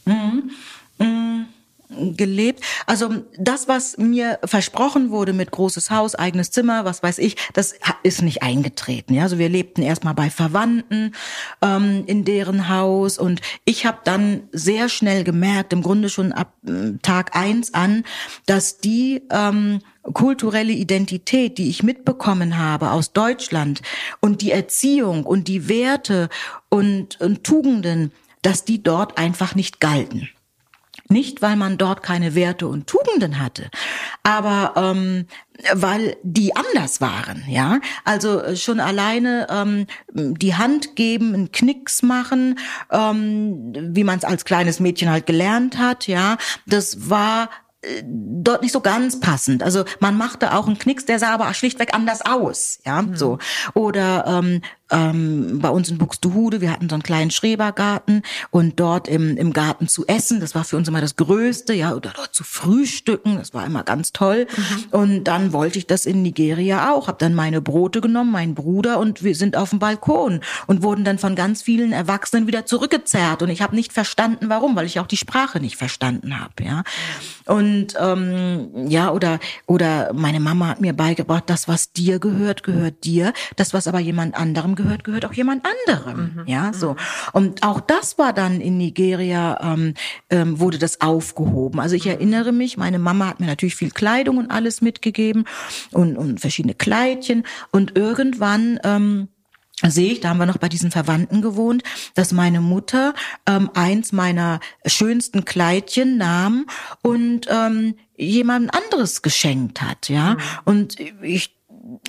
[0.06, 0.52] Mhm.
[1.00, 1.48] Mhm
[1.90, 2.62] gelebt.
[2.86, 7.76] Also das, was mir versprochen wurde mit großes Haus, eigenes Zimmer, was weiß ich, das
[8.04, 9.14] ist nicht eingetreten.
[9.14, 11.14] Ja, also wir lebten erstmal bei Verwandten
[11.62, 16.54] ähm, in deren Haus und ich habe dann sehr schnell gemerkt, im Grunde schon ab
[16.68, 18.04] äh, Tag eins an,
[18.46, 19.80] dass die ähm,
[20.14, 23.82] kulturelle Identität, die ich mitbekommen habe aus Deutschland
[24.20, 26.30] und die Erziehung und die Werte
[26.70, 30.30] und, und Tugenden, dass die dort einfach nicht galten.
[31.10, 33.70] Nicht, weil man dort keine Werte und Tugenden hatte,
[34.24, 35.26] aber ähm,
[35.74, 37.80] weil die anders waren, ja.
[38.04, 42.60] Also äh, schon alleine ähm, die Hand geben, einen Knicks machen,
[42.92, 46.38] ähm, wie man es als kleines Mädchen halt gelernt hat, ja.
[46.66, 47.50] Das war
[47.82, 49.64] äh, dort nicht so ganz passend.
[49.64, 53.16] Also man machte auch einen Knicks, der sah aber schlichtweg anders aus, ja, mhm.
[53.16, 53.38] so.
[53.74, 58.22] Oder ähm, ähm, bei uns in Buxtehude, wir hatten so einen kleinen Schrebergarten
[58.52, 61.94] und dort im, im Garten zu essen, das war für uns immer das Größte, ja,
[61.94, 64.48] oder dort zu frühstücken, das war immer ganz toll.
[64.56, 64.86] Mhm.
[64.92, 69.00] Und dann wollte ich das in Nigeria auch, habe dann meine Brote genommen, meinen Bruder
[69.00, 73.42] und wir sind auf dem Balkon und wurden dann von ganz vielen Erwachsenen wieder zurückgezerrt
[73.42, 76.84] und ich habe nicht verstanden, warum, weil ich auch die Sprache nicht verstanden habe, ja.
[77.46, 83.04] Und ähm, ja, oder oder meine Mama hat mir beigebracht, das was dir gehört, gehört
[83.04, 86.32] dir, das was aber jemand anderem gehört, gehört auch jemand anderem.
[86.36, 86.44] Mhm.
[86.48, 86.96] Ja, so.
[87.34, 89.94] Und auch das war dann in Nigeria, ähm,
[90.30, 91.82] ähm, wurde das aufgehoben.
[91.82, 92.12] Also ich mhm.
[92.12, 95.44] erinnere mich, meine Mama hat mir natürlich viel Kleidung und alles mitgegeben
[95.92, 97.44] und, und verschiedene Kleidchen.
[97.72, 99.28] Und irgendwann, ähm,
[99.86, 101.84] sehe ich, da haben wir noch bei diesen Verwandten gewohnt,
[102.16, 103.14] dass meine Mutter
[103.46, 106.66] ähm, eins meiner schönsten Kleidchen nahm
[107.04, 110.34] und ähm, jemand anderes geschenkt hat, ja.
[110.34, 110.40] Mhm.
[110.66, 111.57] Und ich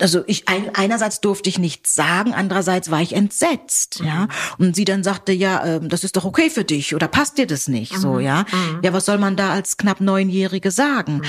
[0.00, 4.06] also ich ein, einerseits durfte ich nichts sagen, andererseits war ich entsetzt, mhm.
[4.06, 4.28] ja.
[4.58, 7.46] Und sie dann sagte, ja, äh, das ist doch okay für dich oder passt dir
[7.46, 8.00] das nicht, mhm.
[8.00, 8.44] so, ja.
[8.50, 8.80] Mhm.
[8.82, 11.22] Ja, was soll man da als knapp neunjährige sagen?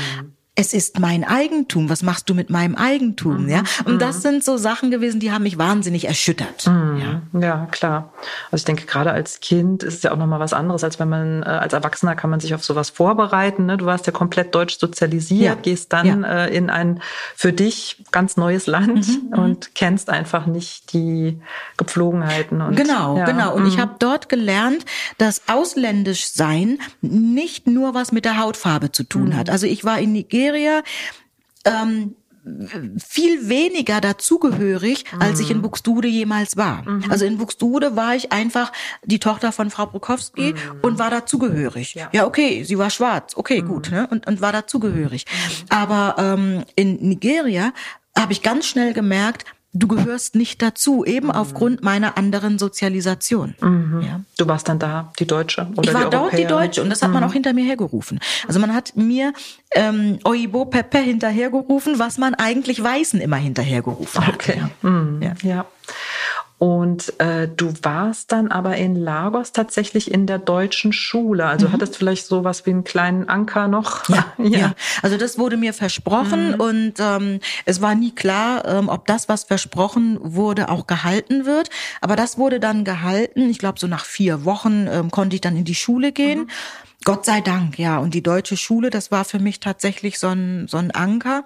[0.60, 1.90] Es ist mein Eigentum.
[1.90, 3.44] Was machst du mit meinem Eigentum?
[3.44, 3.50] Mhm.
[3.50, 4.22] Ja, und das mhm.
[4.22, 6.68] sind so Sachen gewesen, die haben mich wahnsinnig erschüttert.
[6.68, 7.22] Mhm.
[7.34, 7.40] Ja.
[7.40, 8.12] ja, klar.
[8.52, 11.08] Also ich denke, gerade als Kind ist es ja auch nochmal was anderes, als wenn
[11.08, 13.68] man, äh, als Erwachsener kann man sich auf sowas vorbereiten.
[13.68, 13.78] Ne?
[13.78, 15.62] Du warst ja komplett deutsch sozialisiert, ja.
[15.62, 16.46] gehst dann ja.
[16.46, 17.02] äh, in ein
[17.38, 19.30] für dich ganz neues Land mhm.
[19.32, 19.40] mhm.
[19.40, 21.40] und kennst einfach nicht die
[21.78, 22.62] Gepflogenheiten.
[22.62, 23.56] Und, genau, genau.
[23.56, 23.82] Und ich mhm.
[23.82, 24.84] habe dort gelernt,
[25.18, 29.50] dass ausländisch sein nicht nur was mit der Hautfarbe zu tun hat.
[29.50, 30.84] Also ich war in Nigeria Nigeria
[31.66, 32.16] ähm,
[32.98, 35.22] viel weniger dazugehörig, mhm.
[35.22, 35.64] als ich in mhm.
[35.64, 36.90] Buxtehude jemals war.
[36.90, 37.12] Mhm.
[37.12, 38.72] Also in Buxtehude war ich einfach
[39.04, 40.80] die Tochter von Frau Brukowski mhm.
[40.82, 41.96] und war dazugehörig.
[41.96, 42.10] Ja.
[42.12, 43.98] ja, okay, sie war schwarz, okay, gut, mhm.
[43.98, 44.08] ne?
[44.10, 45.26] und, und war dazugehörig.
[45.26, 45.66] Mhm.
[45.70, 47.74] Aber ähm, in Nigeria
[48.18, 51.34] habe ich ganz schnell gemerkt, du gehörst nicht dazu, eben mhm.
[51.34, 53.56] aufgrund meiner anderen Sozialisation.
[53.62, 54.02] Mhm.
[54.02, 54.22] Ja.
[54.38, 57.02] Du warst dann da, die Deutsche oder Ich war die dort die Deutsche und das
[57.02, 57.30] hat man mhm.
[57.30, 58.20] auch hinter mir hergerufen.
[58.48, 59.34] Also man hat mir
[59.72, 64.36] ähm, Oibo Pepe hinterhergerufen, was man eigentlich Weißen immer hinterhergerufen hat.
[64.36, 64.64] Okay.
[64.82, 65.22] Mhm.
[65.22, 65.34] Ja.
[65.44, 65.66] ja.
[66.60, 71.46] Und äh, du warst dann aber in Lagos tatsächlich in der deutschen Schule.
[71.46, 71.72] Also mhm.
[71.72, 74.10] hattest vielleicht so was wie einen kleinen Anker noch.
[74.10, 74.60] Ja, ja.
[74.60, 74.74] ja.
[75.02, 76.60] also das wurde mir versprochen mhm.
[76.60, 81.70] und ähm, es war nie klar, ähm, ob das, was versprochen wurde, auch gehalten wird.
[82.02, 83.50] Aber das wurde dann gehalten.
[83.50, 86.40] Ich glaube, so nach vier Wochen ähm, konnte ich dann in die Schule gehen.
[86.40, 86.50] Mhm.
[87.06, 87.98] Gott sei Dank, ja.
[87.98, 91.46] Und die deutsche Schule, das war für mich tatsächlich so ein, so ein Anker.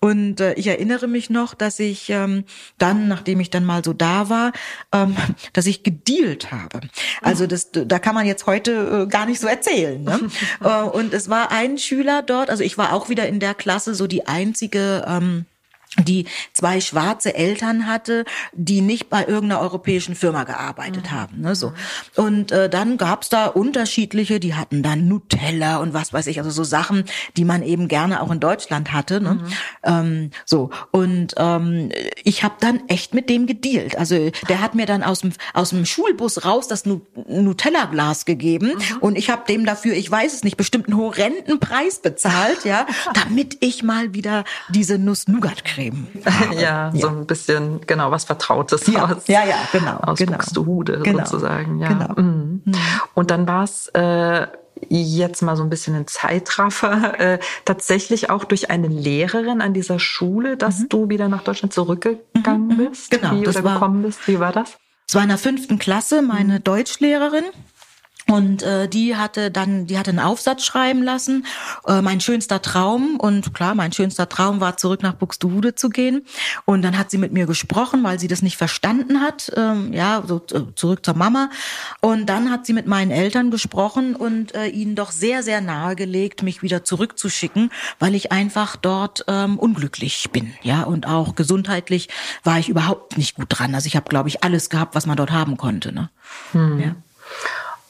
[0.00, 2.44] Und äh, ich erinnere mich noch, dass ich ähm,
[2.78, 4.52] dann, nachdem ich dann mal so da war,
[4.92, 5.14] ähm,
[5.52, 6.80] dass ich gedealt habe.
[7.20, 10.02] Also das, da kann man jetzt heute äh, gar nicht so erzählen.
[10.02, 10.20] Ne?
[10.62, 13.94] äh, und es war ein Schüler dort, also ich war auch wieder in der Klasse
[13.94, 15.04] so die einzige.
[15.06, 15.44] Ähm,
[16.02, 21.10] die zwei schwarze Eltern hatte, die nicht bei irgendeiner europäischen Firma gearbeitet mhm.
[21.10, 21.40] haben.
[21.40, 21.72] Ne, so.
[22.16, 26.50] Und äh, dann gab's da unterschiedliche, die hatten dann Nutella und was weiß ich, also
[26.50, 27.04] so Sachen,
[27.36, 29.20] die man eben gerne auch in Deutschland hatte.
[29.20, 29.34] Ne?
[29.34, 29.44] Mhm.
[29.84, 31.90] Ähm, so und ähm,
[32.24, 33.96] ich habe dann echt mit dem gedealt.
[33.96, 38.96] Also der hat mir dann aus dem aus dem Schulbus raus das Nutella-Glas gegeben mhm.
[39.00, 42.86] und ich habe dem dafür, ich weiß es nicht, bestimmt einen horrenden Preis bezahlt, ja,
[43.14, 46.06] damit ich mal wieder diese Nuss-Nougat kriege Creme.
[46.54, 50.32] Ja, ja, so ein bisschen, genau, was Vertrautes ja, aus, ja, ja, genau, aus genau.
[50.32, 51.24] Buxtehude genau.
[51.24, 51.80] sozusagen.
[51.80, 51.88] Ja.
[51.88, 52.20] Genau.
[52.20, 52.62] Mhm.
[52.64, 52.74] Mhm.
[53.14, 54.46] Und dann war es äh,
[54.88, 59.98] jetzt mal so ein bisschen ein Zeitraffer, äh, tatsächlich auch durch eine Lehrerin an dieser
[59.98, 60.88] Schule, dass mhm.
[60.88, 62.76] du wieder nach Deutschland zurückgegangen mhm.
[62.76, 63.10] bist?
[63.10, 63.32] Genau.
[63.32, 64.26] Wie, oder war, gekommen bist?
[64.26, 64.76] Wie war das?
[65.08, 66.64] Es war in der fünften Klasse meine mhm.
[66.64, 67.44] Deutschlehrerin.
[68.26, 71.44] Und äh, die hatte dann, die hatte einen Aufsatz schreiben lassen,
[71.86, 73.16] äh, mein schönster Traum.
[73.18, 76.24] Und klar, mein schönster Traum war, zurück nach Buxtehude zu gehen.
[76.64, 79.52] Und dann hat sie mit mir gesprochen, weil sie das nicht verstanden hat.
[79.56, 81.50] Ähm, ja, so äh, zurück zur Mama.
[82.00, 86.42] Und dann hat sie mit meinen Eltern gesprochen und äh, ihnen doch sehr, sehr nahegelegt,
[86.42, 90.54] mich wieder zurückzuschicken, weil ich einfach dort ähm, unglücklich bin.
[90.62, 92.08] Ja, und auch gesundheitlich
[92.42, 93.74] war ich überhaupt nicht gut dran.
[93.74, 95.92] Also ich habe, glaube ich, alles gehabt, was man dort haben konnte.
[95.92, 96.10] Ne?
[96.52, 96.80] Hm.
[96.80, 96.96] Ja.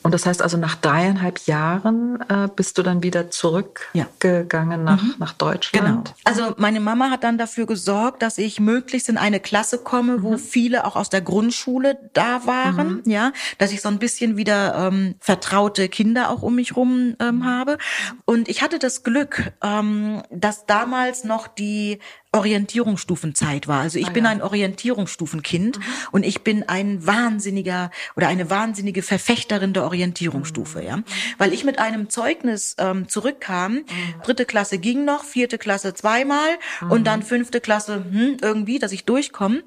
[0.05, 4.85] Und das heißt also, nach dreieinhalb Jahren äh, bist du dann wieder zurückgegangen ja.
[4.85, 5.15] nach, mhm.
[5.19, 6.15] nach Deutschland?
[6.15, 6.17] Genau.
[6.25, 10.33] Also meine Mama hat dann dafür gesorgt, dass ich möglichst in eine Klasse komme, wo
[10.33, 10.39] mhm.
[10.39, 13.11] viele auch aus der Grundschule da waren, mhm.
[13.11, 17.37] ja, dass ich so ein bisschen wieder ähm, vertraute Kinder auch um mich rum ähm,
[17.37, 17.47] mhm.
[17.47, 17.79] habe.
[18.27, 21.99] Und ich hatte das Glück, ähm, dass damals noch die
[22.35, 23.81] Orientierungsstufenzeit war.
[23.81, 24.31] Also ich ah, bin ja.
[24.31, 25.85] ein Orientierungsstufenkind mhm.
[26.11, 30.87] und ich bin ein wahnsinniger oder eine wahnsinnige Verfechterin der Orientierungsstufe, mhm.
[30.87, 30.99] ja.
[31.39, 33.85] Weil ich mit einem Zeugnis ähm, zurückkam, mhm.
[34.25, 37.05] dritte Klasse ging noch, vierte Klasse zweimal und mhm.
[37.05, 39.63] dann fünfte Klasse hm, irgendwie, dass ich durchkomme.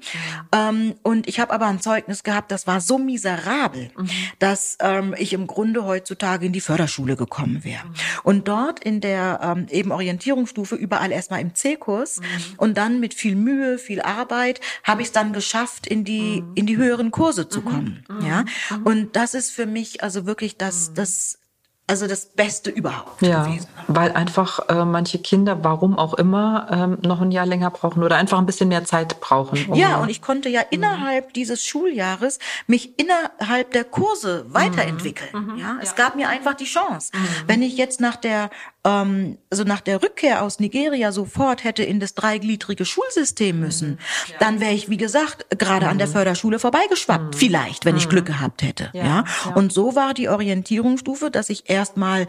[0.52, 4.08] Ähm, und ich habe aber ein Zeugnis gehabt, das war so miserabel, mhm.
[4.38, 7.84] dass ähm, ich im Grunde heutzutage in die Förderschule gekommen wäre.
[7.84, 7.94] Mhm.
[8.24, 12.20] Und dort in der ähm, eben Orientierungsstufe überall erstmal im C-Kurs
[12.58, 16.66] und dann mit viel Mühe, viel Arbeit habe ich es dann geschafft, in die, in
[16.66, 18.04] die höheren Kurse zu kommen.
[18.20, 18.44] Ja.
[18.84, 21.38] Und das ist für mich also wirklich das, das
[21.88, 23.66] also das Beste überhaupt ja, gewesen.
[23.86, 28.16] Weil einfach äh, manche Kinder, warum auch immer, ähm, noch ein Jahr länger brauchen oder
[28.16, 29.66] einfach ein bisschen mehr Zeit brauchen.
[29.68, 30.66] Um ja, und ich konnte ja mhm.
[30.70, 35.30] innerhalb dieses Schuljahres mich innerhalb der Kurse weiterentwickeln.
[35.32, 35.58] Mhm.
[35.58, 35.96] Ja, es ja.
[35.96, 37.10] gab mir einfach die Chance.
[37.14, 37.26] Mhm.
[37.46, 38.50] Wenn ich jetzt nach der
[38.84, 43.62] ähm, also nach der Rückkehr aus Nigeria sofort hätte in das dreigliedrige Schulsystem mhm.
[43.62, 43.98] müssen, mhm.
[44.28, 44.34] ja.
[44.40, 45.92] dann wäre ich, wie gesagt, gerade mhm.
[45.92, 46.12] an der mhm.
[46.12, 47.34] Förderschule vorbeigeschwappt.
[47.34, 47.38] Mhm.
[47.38, 48.90] Vielleicht, wenn ich Glück gehabt hätte.
[48.92, 49.04] Ja.
[49.04, 49.24] ja.
[49.54, 52.26] Und so war die Orientierungsstufe, dass ich erstmal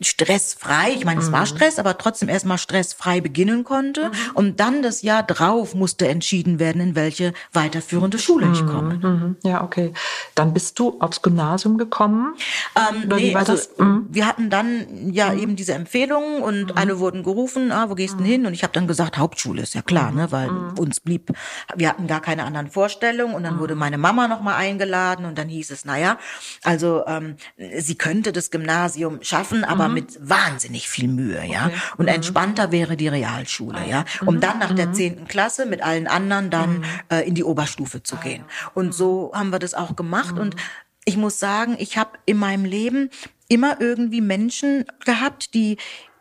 [0.00, 1.46] stressfrei, ich meine, es war mhm.
[1.46, 4.08] Stress, aber trotzdem erstmal stressfrei beginnen konnte.
[4.08, 4.12] Mhm.
[4.34, 8.96] Und dann das Jahr drauf musste entschieden werden, in welche weiterführende Schule ich komme.
[8.96, 9.36] Mhm.
[9.42, 9.94] Ja, okay.
[10.34, 12.34] Dann bist du aufs Gymnasium gekommen?
[12.76, 14.06] Ähm, nee, also, mhm.
[14.10, 15.38] wir hatten dann ja mhm.
[15.38, 16.76] eben diese Empfehlungen und mhm.
[16.78, 18.46] alle wurden gerufen, ah, wo gehst du denn hin?
[18.46, 21.32] Und ich habe dann gesagt, Hauptschule ist ja klar, ne, weil uns blieb,
[21.74, 23.34] wir hatten gar keine anderen Vorstellungen.
[23.34, 26.18] Und dann wurde meine Mama nochmal eingeladen und dann hieß es, naja,
[26.64, 27.36] also ähm,
[27.78, 29.94] sie könnte das Gymnasium schaffen, aber aber mhm.
[29.94, 31.66] mit wahnsinnig viel Mühe, ja.
[31.66, 31.76] Okay.
[31.96, 32.12] Und mhm.
[32.14, 34.04] entspannter wäre die Realschule, ja.
[34.24, 34.40] Um mhm.
[34.40, 38.44] dann nach der zehnten Klasse mit allen anderen dann äh, in die Oberstufe zu gehen.
[38.74, 40.38] Und so haben wir das auch gemacht.
[40.38, 40.56] Und
[41.04, 43.10] ich muss sagen, ich habe in meinem Leben
[43.48, 45.76] immer irgendwie Menschen gehabt, die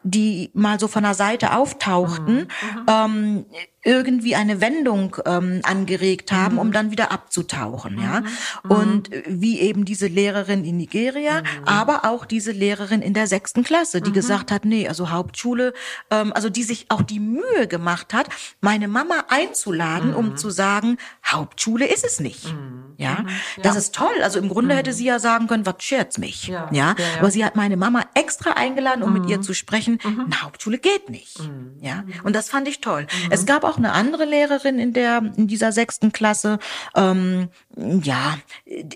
[0.07, 2.85] die mal so von der Seite auftauchten, mhm.
[2.87, 3.45] ähm,
[3.85, 6.59] irgendwie eine Wendung ähm, angeregt haben, mhm.
[6.59, 8.21] um dann wieder abzutauchen, ja.
[8.21, 8.25] Mhm.
[8.63, 8.71] mhm.
[8.71, 11.67] Und wie eben diese Lehrerin in Nigeria, mhm.
[11.67, 14.15] aber auch diese Lehrerin in der sechsten Klasse, die mhm.
[14.15, 15.73] gesagt hat, nee, also Hauptschule,
[16.09, 18.27] ähm, also die sich auch die Mühe gemacht hat,
[18.59, 22.55] meine Mama einzuladen, um zu sagen, Hauptschule ist es nicht,
[22.97, 23.05] ja?
[23.07, 23.25] ja.
[23.61, 24.15] Das ist toll.
[24.23, 26.69] Also im Grunde hätte sie ja sagen können, was scherzt mich, ja.
[26.71, 26.95] Ja?
[26.97, 27.05] ja?
[27.19, 29.99] Aber sie hat meine Mama extra eingeladen, um mit ihr zu sprechen.
[30.03, 31.39] Eine Hauptschule geht nicht,
[31.81, 32.03] ja.
[32.23, 33.05] Und das fand ich toll.
[33.29, 36.59] Es gab auch auch eine andere Lehrerin in der in dieser sechsten Klasse.
[36.95, 38.37] Ähm, ja,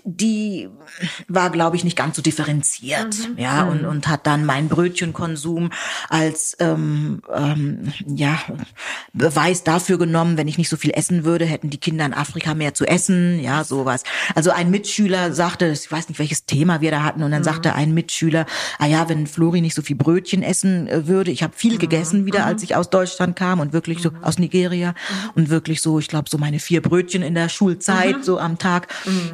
[0.04, 0.68] die
[1.28, 3.38] war, glaube ich, nicht ganz so differenziert, mhm.
[3.38, 3.88] ja, und, mhm.
[3.88, 5.70] und hat dann meinen Brötchenkonsum
[6.08, 8.38] als ähm, ähm, ja
[9.12, 12.54] Beweis dafür genommen, wenn ich nicht so viel essen würde, hätten die Kinder in Afrika
[12.54, 14.04] mehr zu essen, ja, sowas.
[14.34, 17.44] Also ein Mitschüler sagte, ich weiß nicht, welches Thema wir da hatten, und dann mhm.
[17.44, 18.46] sagte ein Mitschüler,
[18.78, 21.78] ah ja, wenn Flori nicht so viel Brötchen essen äh, würde, ich habe viel mhm.
[21.78, 22.64] gegessen wieder, als mhm.
[22.64, 24.24] ich aus Deutschland kam und wirklich so mhm.
[24.24, 24.94] aus Nigeria
[25.34, 28.69] und wirklich so, ich glaube, so meine vier Brötchen in der Schulzeit, so am Tag,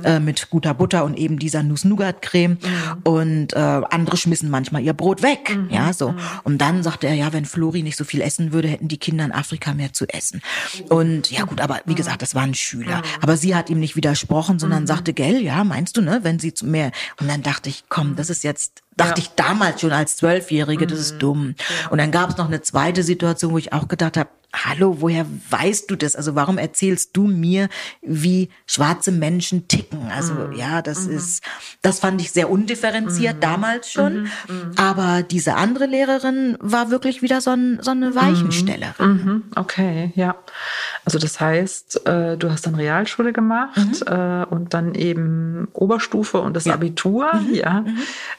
[0.04, 2.58] äh, mit guter Butter und eben dieser Nuss-Nougat-Creme.
[3.04, 6.14] Und äh, andere schmissen manchmal ihr Brot weg, ja, so.
[6.44, 9.24] Und dann sagte er, ja, wenn Flori nicht so viel essen würde, hätten die Kinder
[9.24, 10.42] in Afrika mehr zu essen.
[10.88, 13.02] Und ja gut, aber wie gesagt, das war ein Schüler.
[13.20, 16.54] Aber sie hat ihm nicht widersprochen, sondern sagte, gell, ja, meinst du, ne, wenn sie
[16.54, 16.92] zu mehr.
[17.20, 19.26] Und dann dachte ich, komm, das ist jetzt Dachte ja.
[19.26, 21.18] ich damals schon als Zwölfjährige, das ist mhm.
[21.18, 21.54] dumm.
[21.58, 21.90] Ja.
[21.90, 24.30] Und dann gab es noch eine zweite Situation, wo ich auch gedacht habe,
[24.64, 26.16] hallo, woher weißt du das?
[26.16, 27.68] Also warum erzählst du mir,
[28.02, 30.10] wie schwarze Menschen ticken?
[30.10, 30.52] Also mhm.
[30.52, 31.16] ja, das mhm.
[31.16, 31.42] ist,
[31.82, 33.40] das fand ich sehr undifferenziert mhm.
[33.40, 34.22] damals schon.
[34.22, 34.28] Mhm.
[34.48, 34.72] Mhm.
[34.76, 39.44] Aber diese andere Lehrerin war wirklich wieder so, ein, so eine Weichenstellerin.
[39.54, 40.36] Okay, ja.
[41.06, 46.54] Also das heißt, äh, du hast dann Realschule gemacht äh, und dann eben Oberstufe und
[46.56, 46.74] das ja.
[46.74, 47.84] Abitur, ja.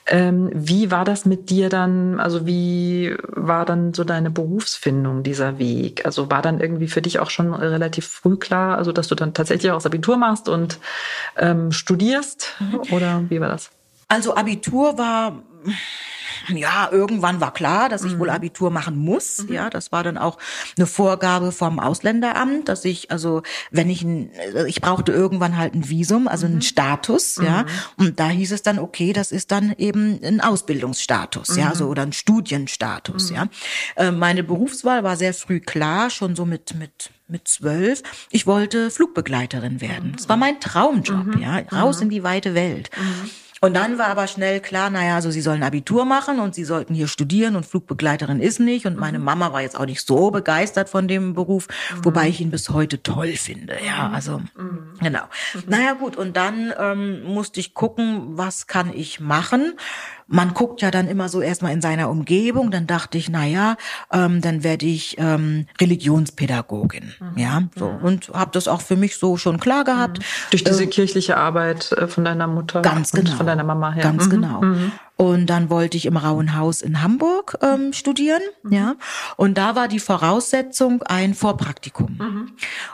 [0.06, 2.20] Ähm, wie war das mit dir dann?
[2.20, 6.06] Also wie war dann so deine Berufsfindung, dieser Weg?
[6.06, 9.34] Also war dann irgendwie für dich auch schon relativ früh klar, also dass du dann
[9.34, 10.78] tatsächlich auch das Abitur machst und
[11.38, 12.58] ähm, studierst?
[12.60, 12.82] Mhm.
[12.92, 13.70] Oder wie war das?
[14.10, 15.42] Also Abitur war
[16.50, 18.20] ja, irgendwann war klar, dass ich mhm.
[18.20, 19.40] wohl Abitur machen muss.
[19.40, 19.54] Mhm.
[19.54, 20.38] Ja, das war dann auch
[20.78, 24.32] eine Vorgabe vom Ausländeramt, dass ich, also wenn ich ein,
[24.68, 26.54] ich brauchte irgendwann halt ein Visum, also mhm.
[26.54, 27.64] einen Status, ja.
[27.64, 27.68] Mhm.
[28.06, 32.04] Und da hieß es dann, okay, das ist dann eben ein Ausbildungsstatus, ja, so oder
[32.04, 33.36] ein Studienstatus, mhm.
[33.36, 33.48] ja.
[33.96, 38.90] Äh, meine Berufswahl war sehr früh klar, schon so mit, mit mit zwölf, ich wollte
[38.90, 40.14] Flugbegleiterin werden.
[40.16, 41.42] Das war mein Traumjob, mhm.
[41.42, 42.90] ja, raus in die weite Welt.
[43.62, 46.93] Und dann war aber schnell klar, naja, also sie sollen Abitur machen und sie sollten
[46.93, 48.86] hier studieren und Flugbegleiterin ist nicht.
[48.86, 49.26] Und meine mhm.
[49.26, 52.06] Mama war jetzt auch nicht so begeistert von dem Beruf, mhm.
[52.06, 53.78] wobei ich ihn bis heute toll finde.
[53.86, 54.15] Ja, mhm.
[54.15, 54.93] also mhm.
[55.02, 55.24] genau.
[55.54, 55.63] Mhm.
[55.67, 59.74] Naja gut, und dann ähm, musste ich gucken, was kann ich machen
[60.28, 62.72] man guckt ja dann immer so erstmal in seiner Umgebung.
[62.72, 63.78] Dann dachte ich, na ja,
[64.12, 67.38] ähm, dann werde ich ähm, Religionspädagogin, mhm.
[67.38, 68.04] ja, so mhm.
[68.04, 70.20] und habe das auch für mich so schon klar gehabt.
[70.20, 70.24] Mhm.
[70.52, 74.04] Durch diese äh, kirchliche Arbeit äh, von deiner Mutter, ganz genau, von deiner Mama her.
[74.04, 74.30] Ganz mhm.
[74.30, 74.62] genau.
[75.18, 75.26] Mhm.
[75.26, 78.74] Und dann wollte ich im Rauen Haus in Hamburg ähm, studieren, mhm.
[78.74, 78.96] ja.
[79.36, 82.18] Und da war die Voraussetzung ein Vorpraktikum.
[82.18, 82.52] Mhm.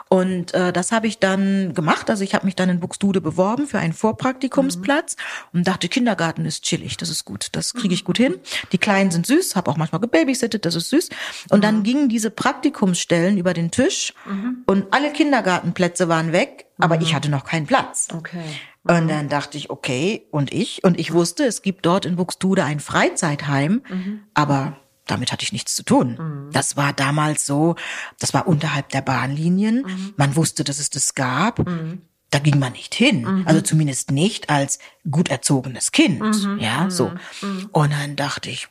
[0.08, 2.10] Und äh, das habe ich dann gemacht.
[2.10, 5.58] Also ich habe mich dann in Buxtehude beworben für einen Vorpraktikumsplatz mhm.
[5.58, 8.36] und dachte, Kindergarten ist chillig, das ist gut, das kriege ich gut hin.
[8.72, 11.08] Die Kleinen sind süß, habe auch manchmal gebabysittet, das ist süß.
[11.50, 11.82] Und dann mhm.
[11.84, 14.62] gingen diese Praktikumsstellen über den Tisch mhm.
[14.66, 17.16] und alle Kindergartenplätze waren weg, aber ich mhm.
[17.16, 18.08] hatte noch keinen Platz.
[18.14, 18.42] Okay.
[18.86, 20.84] Und dann dachte ich, okay, und ich?
[20.84, 24.20] Und ich wusste, es gibt dort in Buxtehude ein Freizeitheim, mhm.
[24.34, 26.16] aber damit hatte ich nichts zu tun.
[26.18, 26.52] Mhm.
[26.52, 27.76] Das war damals so,
[28.18, 29.82] das war unterhalb der Bahnlinien.
[29.86, 30.14] Mhm.
[30.16, 31.66] Man wusste, dass es das gab.
[31.66, 32.02] Mhm.
[32.30, 33.22] Da ging man nicht hin.
[33.22, 33.42] Mhm.
[33.46, 34.78] Also zumindest nicht als
[35.10, 36.20] gut erzogenes Kind.
[36.20, 36.58] Mhm.
[36.58, 37.12] Ja, so.
[37.42, 37.68] Mhm.
[37.72, 38.68] Und dann dachte ich,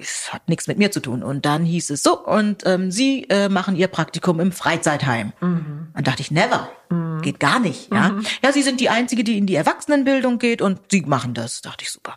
[0.00, 1.22] es hat nichts mit mir zu tun.
[1.22, 5.32] Und dann hieß es so, und ähm, Sie äh, machen Ihr Praktikum im Freizeitheim.
[5.40, 6.68] Dann dachte ich, never.
[6.90, 7.22] Mhm.
[7.22, 8.10] Geht gar nicht, ja.
[8.10, 8.24] Mhm.
[8.42, 11.62] Ja, sie sind die Einzige, die in die Erwachsenenbildung geht und sie machen das.
[11.62, 12.16] Dachte ich super.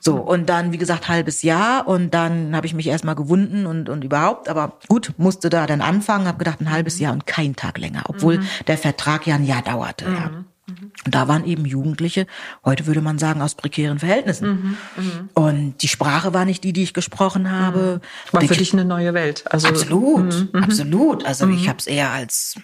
[0.00, 3.88] So, und dann, wie gesagt, halbes Jahr und dann habe ich mich erstmal gewunden und,
[3.88, 7.02] und überhaupt, aber gut, musste da dann anfangen, habe gedacht, ein halbes mhm.
[7.02, 8.46] Jahr und kein Tag länger, obwohl mhm.
[8.66, 10.44] der Vertrag ja ein Jahr dauerte, ja.
[10.66, 10.74] Mhm.
[10.74, 10.92] Mhm.
[11.04, 12.26] Und da waren eben Jugendliche,
[12.64, 14.76] heute würde man sagen, aus prekären Verhältnissen.
[14.96, 15.28] Mhm, mh.
[15.34, 18.00] Und die Sprache war nicht die, die ich gesprochen habe.
[18.30, 19.44] War für dich eine neue Welt.
[19.50, 20.62] Also, absolut, mhm.
[20.62, 21.24] absolut.
[21.24, 22.56] Also ich habe es eher als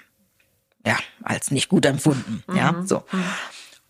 [0.86, 2.42] ja, als nicht gut empfunden.
[2.46, 2.56] Mhm.
[2.56, 3.04] Ja, so.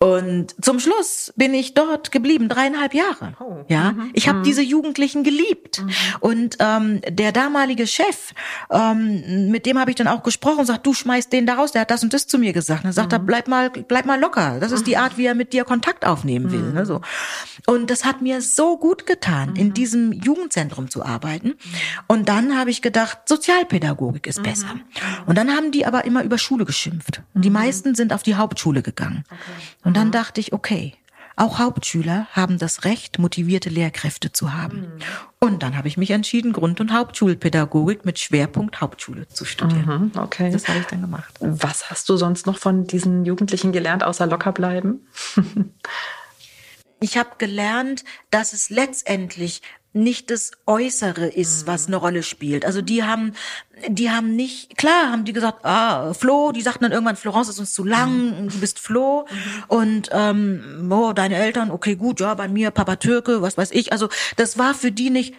[0.01, 0.07] Mhm.
[0.07, 3.33] Und zum Schluss bin ich dort geblieben, dreieinhalb Jahre.
[3.39, 3.65] Oh.
[3.67, 4.11] Ja, mhm.
[4.13, 4.43] ich habe mhm.
[4.43, 5.81] diese Jugendlichen geliebt.
[5.81, 5.89] Mhm.
[6.19, 8.33] Und ähm, der damalige Chef,
[8.71, 11.71] ähm, mit dem habe ich dann auch gesprochen, sagt, du schmeißt den da raus.
[11.71, 12.85] Der hat das und das zu mir gesagt.
[12.85, 13.25] Dann sagt er, mhm.
[13.25, 14.59] bleib mal, bleib mal locker.
[14.59, 15.01] Das ist die mhm.
[15.01, 16.73] Art, wie er mit dir Kontakt aufnehmen will.
[16.73, 17.01] Ne, so.
[17.65, 21.55] Und das hat mir so gut getan, in diesem Jugendzentrum zu arbeiten.
[22.07, 24.75] Und dann habe ich gedacht, Sozialpädagogik ist besser.
[25.25, 27.21] Und dann haben die aber immer über Schule geschimpft.
[27.33, 29.23] Und die meisten sind auf die Hauptschule gegangen.
[29.81, 29.88] Okay.
[29.89, 30.93] Und dann dachte ich, okay,
[31.35, 34.81] auch Hauptschüler haben das Recht, motivierte Lehrkräfte zu haben.
[34.81, 34.99] Mhm.
[35.39, 40.11] Und dann habe ich mich entschieden, Grund- und Hauptschulpädagogik mit Schwerpunkt Hauptschule zu studieren.
[40.13, 40.51] Mhm, okay.
[40.51, 41.33] Das habe ich dann gemacht.
[41.39, 45.07] Was hast du sonst noch von diesen Jugendlichen gelernt, außer locker bleiben?
[46.99, 51.95] ich habe gelernt, dass es letztendlich nicht das Äußere ist, was mhm.
[51.95, 52.65] eine Rolle spielt.
[52.65, 53.33] Also die haben,
[53.87, 57.59] die haben nicht, klar haben die gesagt, ah, Flo, die sagten dann irgendwann, Florence ist
[57.59, 58.49] uns zu lang, mhm.
[58.49, 59.63] du bist Flo mhm.
[59.67, 63.91] und ähm, oh, deine Eltern, okay, gut, ja, bei mir Papa Türke, was weiß ich.
[63.91, 65.33] Also das war für die nicht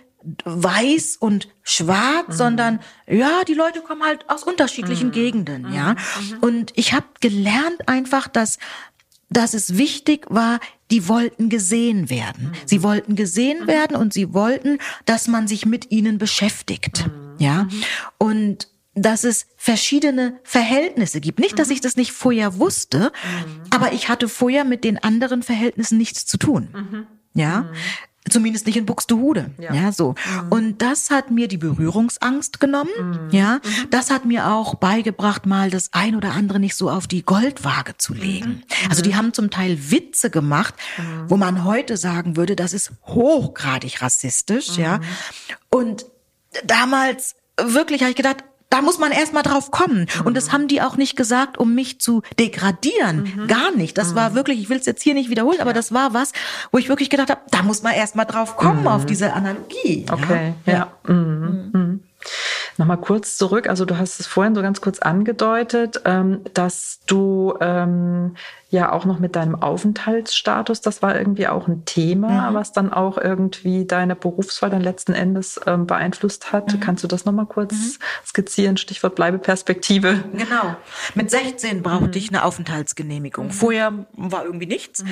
[0.45, 2.33] weiß und schwarz, mhm.
[2.33, 5.13] sondern ja, die Leute kommen halt aus unterschiedlichen mhm.
[5.13, 5.95] Gegenden, ja.
[5.95, 6.39] Mhm.
[6.41, 8.59] Und ich habe gelernt einfach, dass
[9.31, 10.59] dass es wichtig war,
[10.91, 12.49] die wollten gesehen werden.
[12.49, 12.67] Mhm.
[12.67, 13.67] Sie wollten gesehen mhm.
[13.69, 17.07] werden und sie wollten, dass man sich mit ihnen beschäftigt.
[17.07, 17.35] Mhm.
[17.39, 17.69] Ja.
[18.19, 21.39] Und dass es verschiedene Verhältnisse gibt.
[21.39, 23.13] Nicht, dass ich das nicht vorher wusste,
[23.71, 27.07] aber ich hatte vorher mit den anderen Verhältnissen nichts zu tun.
[27.33, 27.71] Ja,
[28.31, 29.51] Zumindest nicht in Buxtehude.
[29.59, 30.15] Ja, ja so.
[30.43, 30.49] Mhm.
[30.53, 32.91] Und das hat mir die Berührungsangst genommen.
[32.99, 33.31] Mhm.
[33.31, 33.91] Ja, mhm.
[33.91, 37.97] das hat mir auch beigebracht, mal das ein oder andere nicht so auf die Goldwaage
[37.99, 38.65] zu legen.
[38.67, 38.91] Mhm.
[38.91, 41.31] Also die haben zum Teil Witze gemacht, mhm.
[41.31, 44.77] wo man heute sagen würde, das ist hochgradig rassistisch.
[44.77, 45.03] Ja, mhm.
[45.71, 46.07] und
[46.65, 50.07] damals wirklich habe ich gedacht, da muss man erst mal drauf kommen.
[50.19, 50.27] Mhm.
[50.27, 53.33] Und das haben die auch nicht gesagt, um mich zu degradieren.
[53.37, 53.47] Mhm.
[53.49, 53.99] Gar nicht.
[53.99, 54.17] Das mhm.
[54.17, 56.33] war wirklich, ich will es jetzt hier nicht wiederholen, aber das war was,
[56.71, 59.07] wo ich wirklich gedacht habe, da muss man erst mal drauf kommen, auf mhm.
[59.09, 60.07] diese Analogie.
[60.11, 60.73] Okay, ja.
[60.73, 60.93] ja.
[62.81, 63.69] Nochmal kurz zurück.
[63.69, 68.37] Also du hast es vorhin so ganz kurz angedeutet, ähm, dass du ähm,
[68.71, 72.55] ja auch noch mit deinem Aufenthaltsstatus, das war irgendwie auch ein Thema, mhm.
[72.55, 76.73] was dann auch irgendwie deine Berufswahl dann letzten Endes ähm, beeinflusst hat.
[76.73, 76.81] Mhm.
[76.81, 77.97] Kannst du das nochmal kurz mhm.
[78.25, 78.79] skizzieren?
[78.79, 80.25] Stichwort Bleibeperspektive.
[80.33, 80.75] Genau.
[81.15, 82.15] Mit 16 brauchte mhm.
[82.15, 83.49] ich eine Aufenthaltsgenehmigung.
[83.49, 83.51] Mhm.
[83.51, 85.05] Vorher war irgendwie nichts.
[85.05, 85.11] Mhm.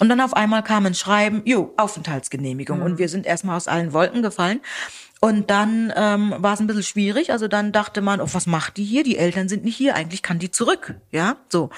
[0.00, 2.82] Und dann auf einmal kam ein Schreiben, jo, Aufenthaltsgenehmigung.
[2.82, 4.60] Und wir sind erstmal aus allen Wolken gefallen.
[5.20, 7.32] Und dann ähm, war es ein bisschen schwierig.
[7.32, 9.02] Also dann dachte man, oh, was macht die hier?
[9.02, 9.94] Die Eltern sind nicht hier.
[9.94, 10.94] Eigentlich kann die zurück.
[11.10, 11.70] Ja, so.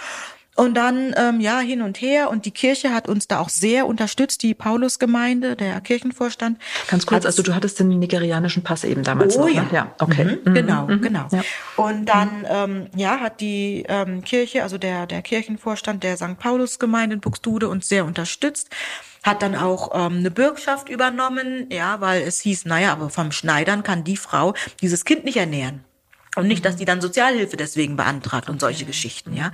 [0.59, 2.31] Und dann, ähm, ja, hin und her.
[2.31, 6.59] Und die Kirche hat uns da auch sehr unterstützt, die Paulusgemeinde, der Kirchenvorstand.
[6.89, 9.63] Ganz kurz, also du hattest den nigerianischen Pass eben damals oh, noch, ja.
[9.63, 9.69] Ne?
[9.71, 10.25] ja, okay.
[10.25, 10.55] Mhm, mhm.
[10.55, 11.01] Genau, mhm.
[11.01, 11.29] genau.
[11.31, 11.43] Ja.
[11.77, 16.41] Und dann, ähm, ja, hat die ähm, Kirche, also der, der Kirchenvorstand der St.
[16.41, 18.69] Paulusgemeinde in Buxtehude uns sehr unterstützt
[19.25, 23.83] hat dann auch ähm, eine Bürgschaft übernommen, ja, weil es hieß, naja, aber vom Schneidern
[23.83, 25.85] kann die Frau dieses Kind nicht ernähren.
[26.39, 29.51] Und nicht, dass die dann Sozialhilfe deswegen beantragt und solche Geschichten, ja.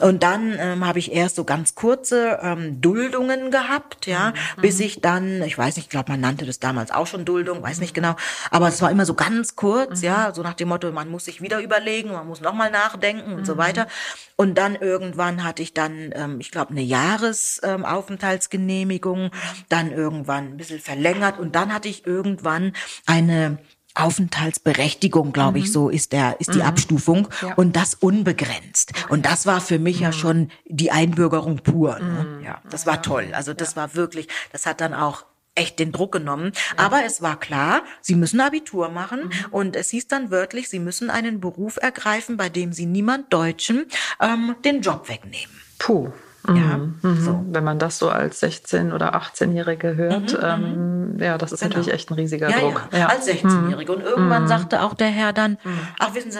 [0.00, 4.60] Und dann ähm, habe ich erst so ganz kurze ähm, Duldungen gehabt, ja, mhm.
[4.60, 7.62] bis ich dann, ich weiß nicht, ich glaube, man nannte das damals auch schon Duldung,
[7.62, 8.16] weiß nicht genau,
[8.50, 10.06] aber es war immer so ganz kurz, mhm.
[10.06, 13.42] ja, so nach dem Motto, man muss sich wieder überlegen, man muss nochmal nachdenken und
[13.42, 13.44] mhm.
[13.44, 13.86] so weiter.
[14.34, 19.30] Und dann irgendwann hatte ich dann, ähm, ich glaube, eine Jahresaufenthaltsgenehmigung, ähm,
[19.68, 22.72] dann irgendwann ein bisschen verlängert und dann hatte ich irgendwann
[23.06, 23.58] eine
[23.96, 25.72] Aufenthaltsberechtigung, glaube ich, mhm.
[25.72, 26.66] so ist der ist die mhm.
[26.66, 27.54] Abstufung ja.
[27.54, 28.92] und das unbegrenzt.
[29.08, 30.02] Und das war für mich mhm.
[30.02, 31.98] ja schon die Einbürgerung pur.
[31.98, 32.26] Ne?
[32.38, 32.44] Mhm.
[32.44, 33.30] Ja, das war toll.
[33.32, 33.76] Also das ja.
[33.76, 35.24] war wirklich, das hat dann auch
[35.54, 36.52] echt den Druck genommen.
[36.76, 36.84] Ja.
[36.84, 39.32] Aber es war klar, sie müssen Abitur machen mhm.
[39.50, 43.86] und es hieß dann wörtlich, sie müssen einen Beruf ergreifen, bei dem sie niemand Deutschen
[44.20, 45.60] ähm, den Job wegnehmen.
[45.78, 46.12] Puh.
[46.48, 47.20] Ja, mhm.
[47.20, 47.44] so.
[47.50, 51.22] Wenn man das so als 16- oder 18-Jährige hört, mhm, ähm, mhm.
[51.22, 51.76] ja, das ist genau.
[51.76, 52.88] natürlich echt ein riesiger ja, Druck.
[52.92, 53.06] Ja, ja.
[53.06, 53.92] als 16-Jährige.
[53.92, 54.48] Und irgendwann mhm.
[54.48, 55.78] sagte auch der Herr dann, mhm.
[55.98, 56.38] ach, wissen Sie,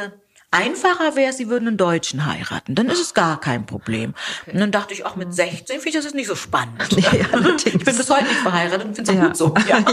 [0.52, 2.74] Einfacher wäre, sie würden einen Deutschen heiraten.
[2.74, 4.14] Dann ist es gar kein Problem.
[4.42, 4.52] Okay.
[4.52, 6.80] Und dann dachte ich, auch mit 16 finde ich das jetzt nicht so spannend.
[7.66, 9.54] Ich bin bis heute nicht verheiratet und finde es auch gut so.
[9.68, 9.84] Ja.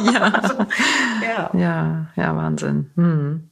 [1.21, 1.49] ja.
[1.53, 3.49] ja, ja, Wahnsinn.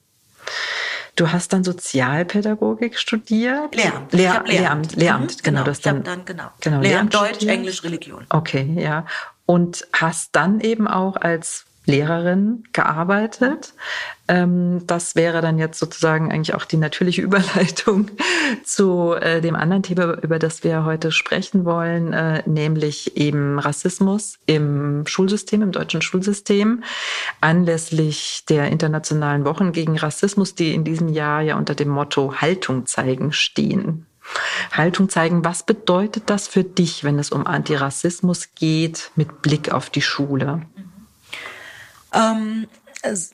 [1.16, 3.76] Du hast dann Sozialpädagogik studiert?
[3.76, 4.14] Lehramt.
[4.14, 4.48] Lehr Lehramt.
[4.48, 5.38] Lehramt, Lehramt.
[5.38, 5.64] Mhm, genau.
[5.64, 5.72] genau.
[5.72, 6.52] ich dann, dann genau.
[6.62, 7.52] genau Lehramt, Deutsch, studiert.
[7.52, 8.26] Englisch, Religion.
[8.30, 9.06] Okay, ja.
[9.46, 13.74] Und hast dann eben auch als Lehrerin gearbeitet.
[14.28, 18.12] Ähm, das wäre dann jetzt sozusagen eigentlich auch die natürliche Überleitung
[18.64, 24.38] zu äh, dem anderen Thema, über das wir heute sprechen wollen, äh, nämlich eben Rassismus
[24.46, 26.84] im Schulsystem, im deutschen Schulsystem,
[27.42, 32.86] anlässlich der internationalen Wochen gegen Rassismus, die in diesem Jahr ja unter dem Motto Haltung
[32.86, 34.06] zeigen stehen.
[34.72, 39.90] Haltung zeigen, was bedeutet das für dich, wenn es um Antirassismus geht, mit Blick auf
[39.90, 40.62] die Schule?
[42.14, 42.68] Ähm,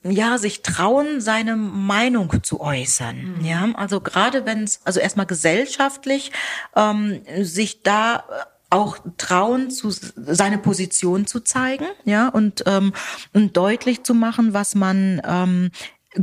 [0.03, 3.37] ja, sich trauen, seine Meinung zu äußern.
[3.39, 3.45] Mhm.
[3.45, 6.31] Ja, also gerade wenn es, also erstmal gesellschaftlich,
[6.75, 8.23] ähm, sich da
[8.69, 12.93] auch trauen, zu, seine Position zu zeigen, ja, und, ähm,
[13.33, 15.71] und deutlich zu machen, was man ähm,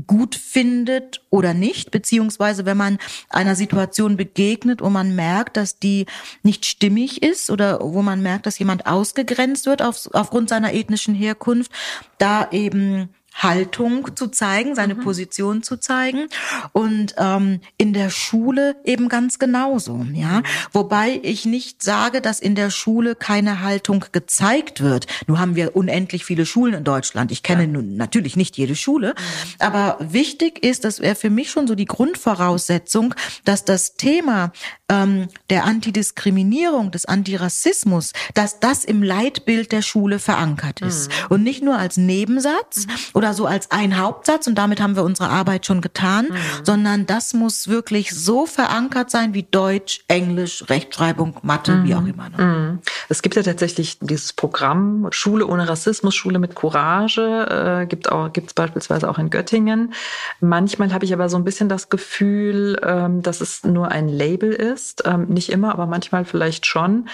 [0.07, 6.07] gut findet oder nicht, beziehungsweise wenn man einer Situation begegnet, wo man merkt, dass die
[6.43, 11.15] nicht stimmig ist oder wo man merkt, dass jemand ausgegrenzt wird auf, aufgrund seiner ethnischen
[11.15, 11.71] Herkunft,
[12.19, 15.01] da eben Haltung zu zeigen, seine mhm.
[15.01, 16.29] Position zu zeigen
[16.73, 20.39] und ähm, in der Schule eben ganz genauso, ja.
[20.39, 20.43] Mhm.
[20.73, 25.07] Wobei ich nicht sage, dass in der Schule keine Haltung gezeigt wird.
[25.27, 27.33] Nur haben wir unendlich viele Schulen in Deutschland.
[27.33, 27.69] Ich kenne ja.
[27.69, 29.55] nun natürlich nicht jede Schule, mhm.
[29.59, 33.15] aber wichtig ist, das wäre für mich schon so die Grundvoraussetzung,
[33.45, 34.53] dass das Thema
[34.89, 41.09] ähm, der Antidiskriminierung, des Antirassismus, dass das im Leitbild der Schule verankert ist.
[41.09, 41.27] Mhm.
[41.31, 42.93] Und nicht nur als Nebensatz mhm.
[43.25, 46.37] Oder so als ein Hauptsatz und damit haben wir unsere Arbeit schon getan, mhm.
[46.63, 51.99] sondern das muss wirklich so verankert sein wie Deutsch, Englisch, Rechtschreibung, Mathe, wie mhm.
[51.99, 52.29] auch immer.
[52.29, 52.45] Ne?
[52.45, 52.79] Mhm.
[53.09, 58.31] Es gibt ja tatsächlich dieses Programm Schule ohne Rassismus, Schule mit Courage, äh, gibt auch
[58.31, 59.95] gibt's beispielsweise auch in Göttingen.
[60.41, 64.53] Manchmal habe ich aber so ein bisschen das Gefühl, ähm, dass es nur ein Label
[64.53, 67.09] ist, ähm, nicht immer, aber manchmal vielleicht schon.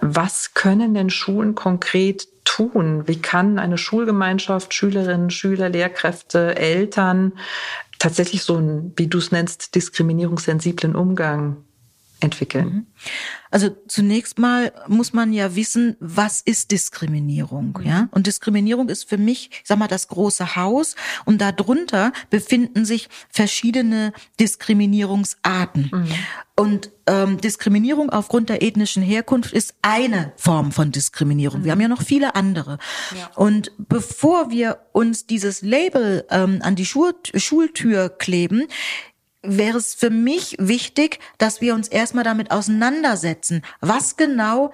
[0.00, 3.06] Was können denn Schulen konkret tun?
[3.06, 7.32] Wie kann eine Schulgemeinschaft, Schülerinnen, Schüler, Lehrkräfte, Eltern
[7.98, 11.58] tatsächlich so einen, wie du es nennst, diskriminierungssensiblen Umgang
[12.20, 12.66] entwickeln?
[12.66, 12.86] Mhm.
[13.50, 17.86] Also zunächst mal muss man ja wissen, was ist Diskriminierung, mhm.
[17.86, 18.08] ja?
[18.10, 23.08] Und Diskriminierung ist für mich, ich sag mal, das große Haus und darunter befinden sich
[23.30, 25.90] verschiedene Diskriminierungsarten.
[25.92, 26.08] Mhm.
[26.58, 31.60] Und ähm, Diskriminierung aufgrund der ethnischen Herkunft ist eine Form von Diskriminierung.
[31.60, 31.64] Mhm.
[31.64, 32.78] Wir haben ja noch viele andere.
[33.16, 33.30] Ja.
[33.36, 38.68] Und bevor wir uns dieses Label ähm, an die Schul Schultür kleben,
[39.46, 44.72] wäre es für mich wichtig, dass wir uns erstmal damit auseinandersetzen, was genau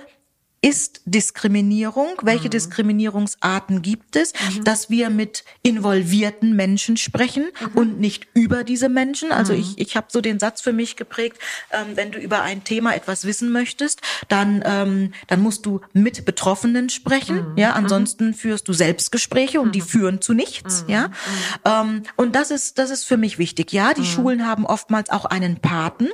[0.62, 2.14] ist Diskriminierung?
[2.22, 2.50] Welche mhm.
[2.50, 4.32] Diskriminierungsarten gibt es?
[4.32, 4.64] Mhm.
[4.64, 7.78] Dass wir mit involvierten Menschen sprechen mhm.
[7.78, 9.32] und nicht über diese Menschen.
[9.32, 9.60] Also mhm.
[9.60, 11.38] ich, ich habe so den Satz für mich geprägt,
[11.72, 16.24] ähm, wenn du über ein Thema etwas wissen möchtest, dann, ähm, dann musst du mit
[16.24, 17.52] Betroffenen sprechen.
[17.52, 17.58] Mhm.
[17.58, 17.76] Ja, mhm.
[17.78, 20.84] ansonsten führst du Selbstgespräche und die führen zu nichts.
[20.86, 21.10] Ja,
[21.64, 23.72] ähm, und das ist, das ist für mich wichtig.
[23.72, 26.08] Ja, die Schulen haben oftmals auch einen Paten.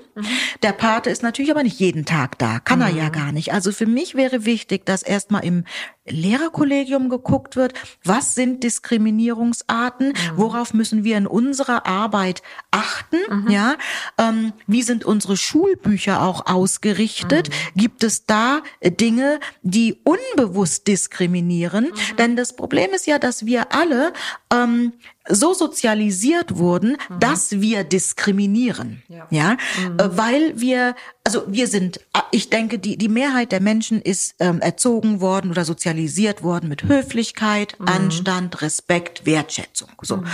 [0.62, 2.60] Der Pate ist natürlich aber nicht jeden Tag da.
[2.60, 3.52] Kann er ja gar nicht.
[3.52, 5.64] Also für mich wäre wichtig, dass erstmal im
[6.10, 10.12] Lehrerkollegium geguckt wird, was sind Diskriminierungsarten, mhm.
[10.36, 13.50] worauf müssen wir in unserer Arbeit achten, mhm.
[13.50, 13.76] ja,
[14.18, 17.80] ähm, wie sind unsere Schulbücher auch ausgerichtet, mhm.
[17.80, 22.16] gibt es da Dinge, die unbewusst diskriminieren, mhm.
[22.16, 24.12] denn das Problem ist ja, dass wir alle
[24.52, 24.92] ähm,
[25.28, 27.20] so sozialisiert wurden, mhm.
[27.20, 29.02] dass wir diskriminieren.
[29.08, 29.50] Ja, ja?
[29.52, 29.98] Mhm.
[29.98, 30.94] Äh, weil wir,
[31.24, 35.50] also wir sind, äh, ich denke, die, die Mehrheit der Menschen ist ähm, erzogen worden
[35.50, 35.97] oder sozialisiert
[36.42, 37.88] worden mit Höflichkeit, mhm.
[37.88, 39.90] Anstand, Respekt, Wertschätzung.
[40.00, 40.18] So.
[40.18, 40.26] Mhm.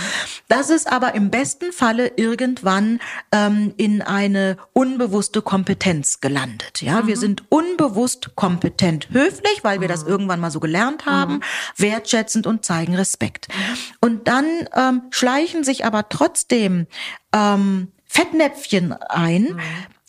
[0.47, 2.99] Das ist aber im besten Falle irgendwann
[3.33, 6.81] ähm, in eine unbewusste Kompetenz gelandet.
[6.81, 7.19] Ja, wir mhm.
[7.19, 10.09] sind unbewusst kompetent höflich, weil wir das mhm.
[10.09, 11.41] irgendwann mal so gelernt haben,
[11.75, 13.49] wertschätzend und zeigen Respekt.
[13.99, 16.87] Und dann äh, ähm, schleichen sich aber trotzdem
[17.33, 19.59] ähm, Fettnäpfchen ein, mhm.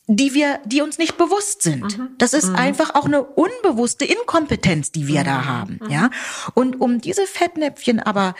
[0.08, 1.98] Die wir, die uns nicht bewusst sind.
[1.98, 2.10] Mhm.
[2.18, 2.56] Das ist mhm.
[2.56, 5.46] einfach auch eine unbewusste Inkompetenz, die wir da mhm.
[5.46, 5.90] haben, mhm.
[5.90, 6.10] ja.
[6.54, 8.34] Und um diese Fettnäpfchen aber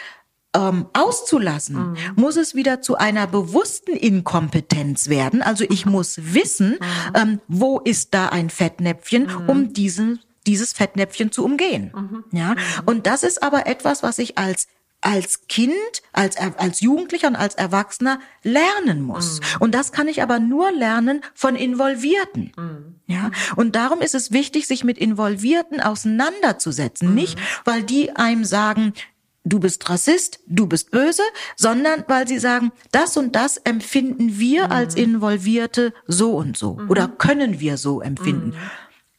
[0.54, 1.96] ähm, auszulassen, mhm.
[2.14, 5.42] muss es wieder zu einer bewussten Inkompetenz werden.
[5.42, 6.78] Also ich muss wissen,
[7.14, 11.90] ähm, wo ist da ein Fettnäpfchen, um diesen dieses Fettnäpfchen zu umgehen.
[12.30, 12.54] Ja,
[12.84, 14.68] und das ist aber etwas, was ich als
[15.00, 15.74] als Kind,
[16.12, 19.40] als, als Jugendlicher und als Erwachsener lernen muss.
[19.40, 19.44] Mhm.
[19.60, 22.52] Und das kann ich aber nur lernen von Involvierten.
[22.56, 23.00] Mhm.
[23.06, 23.30] Ja.
[23.54, 27.10] Und darum ist es wichtig, sich mit Involvierten auseinanderzusetzen.
[27.10, 27.14] Mhm.
[27.14, 28.94] Nicht, weil die einem sagen,
[29.44, 31.22] du bist Rassist, du bist böse,
[31.56, 34.72] sondern weil sie sagen, das und das empfinden wir mhm.
[34.72, 36.90] als Involvierte so und so mhm.
[36.90, 38.54] oder können wir so empfinden.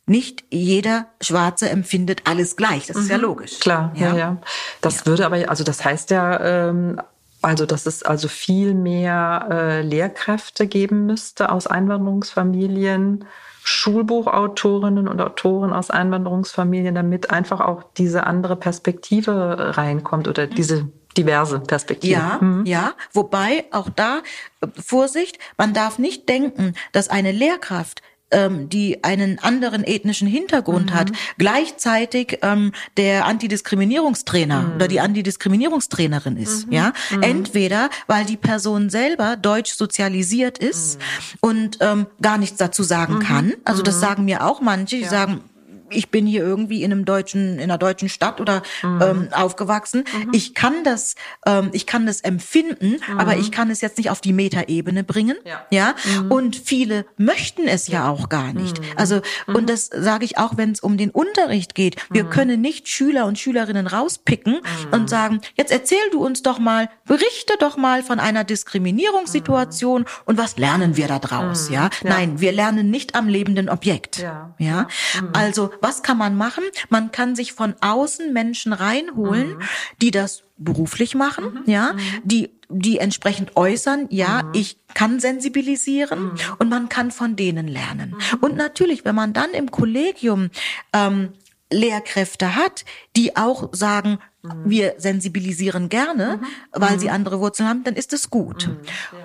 [0.08, 2.88] Mhm nicht jeder Schwarze empfindet alles gleich.
[2.88, 3.24] Das ist ja mhm.
[3.24, 3.60] logisch.
[3.60, 4.18] Klar, ja, ja.
[4.18, 4.38] ja.
[4.82, 5.06] Das ja.
[5.06, 6.40] würde aber, also das heißt ja,
[6.70, 7.00] ähm,
[7.42, 13.26] also dass es also viel mehr äh, Lehrkräfte geben müsste aus Einwanderungsfamilien,
[13.64, 20.88] Schulbuchautorinnen und Autoren aus Einwanderungsfamilien, damit einfach auch diese andere Perspektive reinkommt oder diese
[21.18, 22.14] diverse Perspektive.
[22.14, 22.66] Ja, mhm.
[22.66, 22.94] ja.
[23.12, 24.22] Wobei auch da
[24.62, 28.02] äh, Vorsicht, man darf nicht denken, dass eine Lehrkraft
[28.32, 30.96] ähm, die einen anderen ethnischen Hintergrund mhm.
[30.96, 34.76] hat, gleichzeitig ähm, der Antidiskriminierungstrainer mhm.
[34.76, 36.68] oder die Antidiskriminierungstrainerin ist.
[36.68, 36.74] Mhm.
[36.74, 37.24] Ja, mhm.
[37.24, 41.38] entweder weil die Person selber deutsch sozialisiert ist mhm.
[41.42, 43.20] und ähm, gar nichts dazu sagen mhm.
[43.20, 43.54] kann.
[43.64, 45.10] Also das sagen mir auch manche, die ja.
[45.10, 45.42] sagen
[45.90, 49.02] ich bin hier irgendwie in einem deutschen, in einer deutschen Stadt oder mhm.
[49.02, 50.04] ähm, aufgewachsen.
[50.14, 50.32] Mhm.
[50.34, 51.16] Ich kann das,
[51.46, 53.20] ähm, ich kann das empfinden, mhm.
[53.20, 55.38] aber ich kann es jetzt nicht auf die Metaebene bringen.
[55.46, 55.66] Ja.
[55.70, 55.96] ja?
[56.22, 56.32] Mhm.
[56.32, 58.80] Und viele möchten es ja, ja auch gar nicht.
[58.80, 58.86] Mhm.
[58.96, 59.66] Also, und mhm.
[59.68, 61.96] das sage ich auch, wenn es um den Unterricht geht.
[62.10, 64.60] Wir können nicht Schüler und Schülerinnen rauspicken
[64.92, 70.38] und sagen, jetzt erzähl du uns doch mal, berichte doch mal von einer Diskriminierungssituation und
[70.38, 71.90] was lernen wir da draus, ja?
[72.04, 72.10] ja?
[72.10, 74.18] Nein, wir lernen nicht am lebenden Objekt.
[74.18, 74.54] Ja.
[74.58, 74.88] ja?
[75.34, 76.64] Also was kann man machen?
[76.90, 79.62] Man kann sich von außen Menschen reinholen, mhm.
[80.02, 81.72] die das beruflich machen, mhm.
[81.72, 84.52] ja, die die entsprechend äußern, ja, mhm.
[84.54, 86.38] ich kann sensibilisieren mhm.
[86.60, 88.10] und man kann von denen lernen.
[88.10, 88.40] Mhm.
[88.42, 90.50] Und natürlich, wenn man dann im Kollegium
[90.92, 91.30] ähm,
[91.72, 94.50] Lehrkräfte hat, die auch sagen, mhm.
[94.66, 96.46] wir sensibilisieren gerne, mhm.
[96.72, 98.70] weil sie andere Wurzeln haben, dann ist es gut.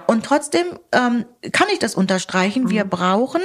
[0.07, 3.43] Und trotzdem ähm, kann ich das unterstreichen, wir brauchen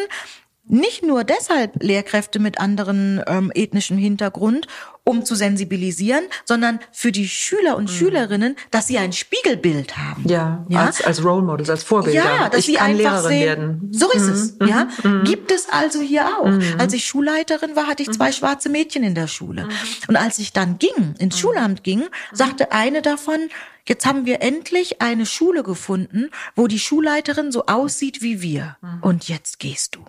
[0.68, 4.68] nicht nur deshalb Lehrkräfte mit anderen ähm, ethnischen Hintergrund,
[5.08, 7.96] um zu sensibilisieren, sondern für die Schüler und mhm.
[7.96, 10.28] Schülerinnen, dass sie ein Spiegelbild haben.
[10.28, 10.86] Ja, ja?
[10.86, 12.24] Als, als Role Models, als Vorbilder.
[12.24, 13.90] Ja, dass ich sie einfach Lehrerin sehen, werden.
[13.92, 14.34] So ist mhm.
[14.34, 14.70] es.
[14.70, 15.24] Ja, mhm.
[15.24, 16.48] gibt es also hier auch.
[16.48, 16.76] Mhm.
[16.78, 18.34] Als ich Schulleiterin war, hatte ich zwei mhm.
[18.34, 19.66] schwarze Mädchen in der Schule.
[19.66, 19.70] Mhm.
[20.10, 22.04] Und als ich dann ging, ins Schulamt ging,
[22.34, 23.50] sagte eine davon,
[23.88, 28.76] Jetzt haben wir endlich eine Schule gefunden, wo die Schulleiterin so aussieht wie wir.
[29.00, 30.04] Und jetzt gehst du.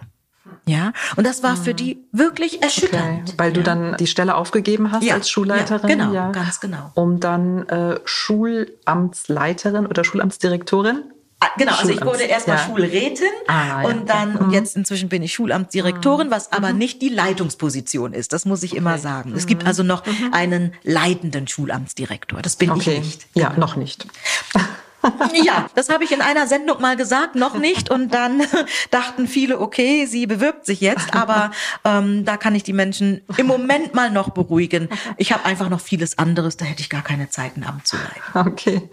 [0.69, 3.31] Ja, und das war für die wirklich erschütternd.
[3.31, 5.89] Okay, weil du dann die Stelle aufgegeben hast ja, als Schulleiterin.
[5.89, 6.91] Ja, genau, ja, ganz genau.
[6.95, 11.05] Um dann äh, Schulamtsleiterin oder Schulamtsdirektorin
[11.41, 12.65] ah, Genau, also ich wurde erstmal ja.
[12.65, 13.89] Schulrätin ah, ja.
[13.89, 14.53] und dann, und mhm.
[14.55, 16.79] jetzt inzwischen bin ich Schulamtsdirektorin, was aber mhm.
[16.79, 18.33] nicht die Leitungsposition ist.
[18.33, 18.79] Das muss ich okay.
[18.79, 19.33] immer sagen.
[19.35, 19.69] Es gibt mhm.
[19.69, 20.33] also noch mhm.
[20.33, 22.43] einen leitenden Schulamtsdirektor.
[22.43, 22.99] Das bin okay.
[22.99, 23.27] ich nicht.
[23.35, 24.07] Ja, noch nicht.
[25.45, 27.91] ja, das habe ich in einer Sendung mal gesagt, noch nicht.
[27.91, 28.43] Und dann
[28.91, 31.51] dachten viele, okay, sie bewirbt sich jetzt, aber
[31.85, 34.89] ähm, da kann ich die Menschen im Moment mal noch beruhigen.
[35.17, 37.97] Ich habe einfach noch vieles anderes, da hätte ich gar keine Zeit, ein Amt zu
[37.97, 38.49] leiten.
[38.53, 38.89] Okay.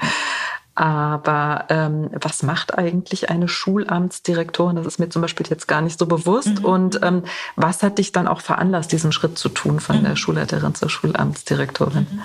[0.76, 4.76] Aber ähm, was macht eigentlich eine Schulamtsdirektorin?
[4.76, 6.60] Das ist mir zum Beispiel jetzt gar nicht so bewusst.
[6.60, 6.66] Mhm.
[6.66, 7.24] Und ähm,
[7.56, 10.04] was hat dich dann auch veranlasst, diesen Schritt zu tun von mhm.
[10.04, 12.22] der Schulleiterin zur Schulamtsdirektorin mhm.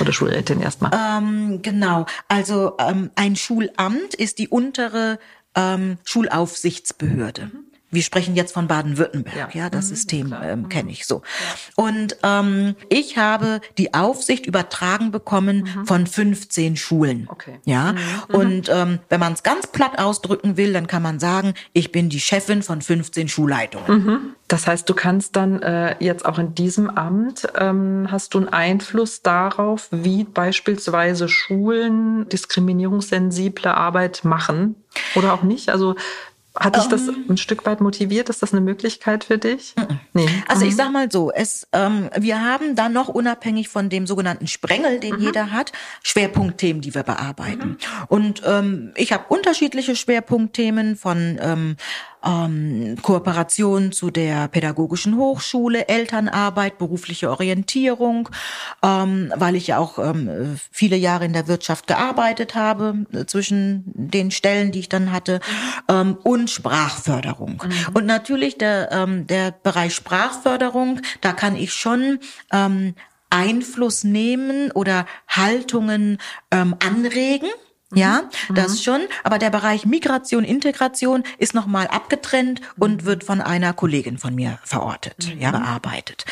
[0.00, 0.90] oder Schulrätin erstmal?
[0.94, 2.04] Ähm, genau.
[2.28, 5.18] Also ähm, ein Schulamt ist die untere
[5.54, 7.46] ähm, Schulaufsichtsbehörde.
[7.46, 9.64] Mhm wir sprechen jetzt von Baden-Württemberg, ja.
[9.64, 10.68] ja, das mhm, System ähm, mhm.
[10.68, 11.22] kenne ich so.
[11.76, 11.84] Ja.
[11.84, 15.86] Und ähm, ich habe die Aufsicht übertragen bekommen mhm.
[15.86, 17.28] von 15 Schulen.
[17.30, 17.58] Okay.
[17.64, 17.92] Ja.
[17.92, 17.98] Mhm.
[18.28, 18.34] mhm.
[18.34, 22.08] Und ähm, wenn man es ganz platt ausdrücken will, dann kann man sagen, ich bin
[22.08, 24.04] die Chefin von 15 Schulleitungen.
[24.04, 24.34] Mhm.
[24.48, 28.48] Das heißt, du kannst dann äh, jetzt auch in diesem Amt ähm, hast du einen
[28.48, 34.76] Einfluss darauf, wie beispielsweise Schulen diskriminierungssensible Arbeit machen
[35.14, 35.70] oder auch nicht?
[35.70, 35.94] Also
[36.58, 37.24] hat dich das ähm.
[37.28, 38.28] ein Stück weit motiviert?
[38.28, 39.74] Ist das eine Möglichkeit für dich?
[40.12, 40.28] Nee.
[40.46, 40.76] Also ich mhm.
[40.76, 45.16] sag mal so, es, ähm, wir haben dann noch unabhängig von dem sogenannten Sprengel, den
[45.16, 45.22] mhm.
[45.22, 47.70] jeder hat, Schwerpunktthemen, die wir bearbeiten.
[47.70, 47.76] Mhm.
[48.08, 51.76] Und ähm, ich habe unterschiedliche Schwerpunktthemen von ähm,
[52.24, 58.28] ähm, Kooperation zu der pädagogischen Hochschule, Elternarbeit, berufliche Orientierung,
[58.82, 63.84] ähm, weil ich ja auch ähm, viele Jahre in der Wirtschaft gearbeitet habe, äh, zwischen
[63.86, 65.40] den Stellen, die ich dann hatte,
[65.88, 67.62] ähm, und Sprachförderung.
[67.64, 67.94] Mhm.
[67.94, 72.18] Und natürlich der, ähm, der Bereich Sprachförderung, da kann ich schon
[72.52, 72.94] ähm,
[73.30, 76.18] Einfluss nehmen oder Haltungen
[76.50, 77.48] ähm, anregen.
[77.94, 78.54] Ja, mhm.
[78.54, 79.02] das schon.
[79.22, 83.06] Aber der Bereich Migration, Integration ist nochmal abgetrennt und mhm.
[83.06, 85.40] wird von einer Kollegin von mir verortet, mhm.
[85.40, 86.24] ja, bearbeitet.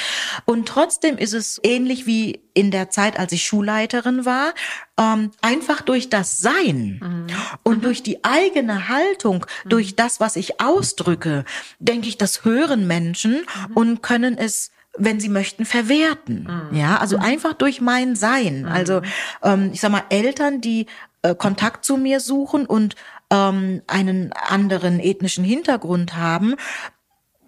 [0.45, 4.55] Und trotzdem ist es ähnlich wie in der Zeit, als ich Schulleiterin war,
[4.99, 7.27] ähm, einfach durch das Sein mhm.
[7.63, 7.83] und mhm.
[7.83, 9.69] durch die eigene Haltung, mhm.
[9.69, 11.45] durch das, was ich ausdrücke,
[11.79, 16.69] denke ich, das hören Menschen und können es wenn sie möchten, verwerten.
[16.71, 16.77] Mhm.
[16.77, 18.67] Ja, also einfach durch mein Sein.
[18.67, 19.01] Also
[19.43, 20.87] ähm, ich sag mal, Eltern, die
[21.23, 22.97] äh, Kontakt zu mir suchen und
[23.31, 26.57] ähm, einen anderen ethnischen Hintergrund haben,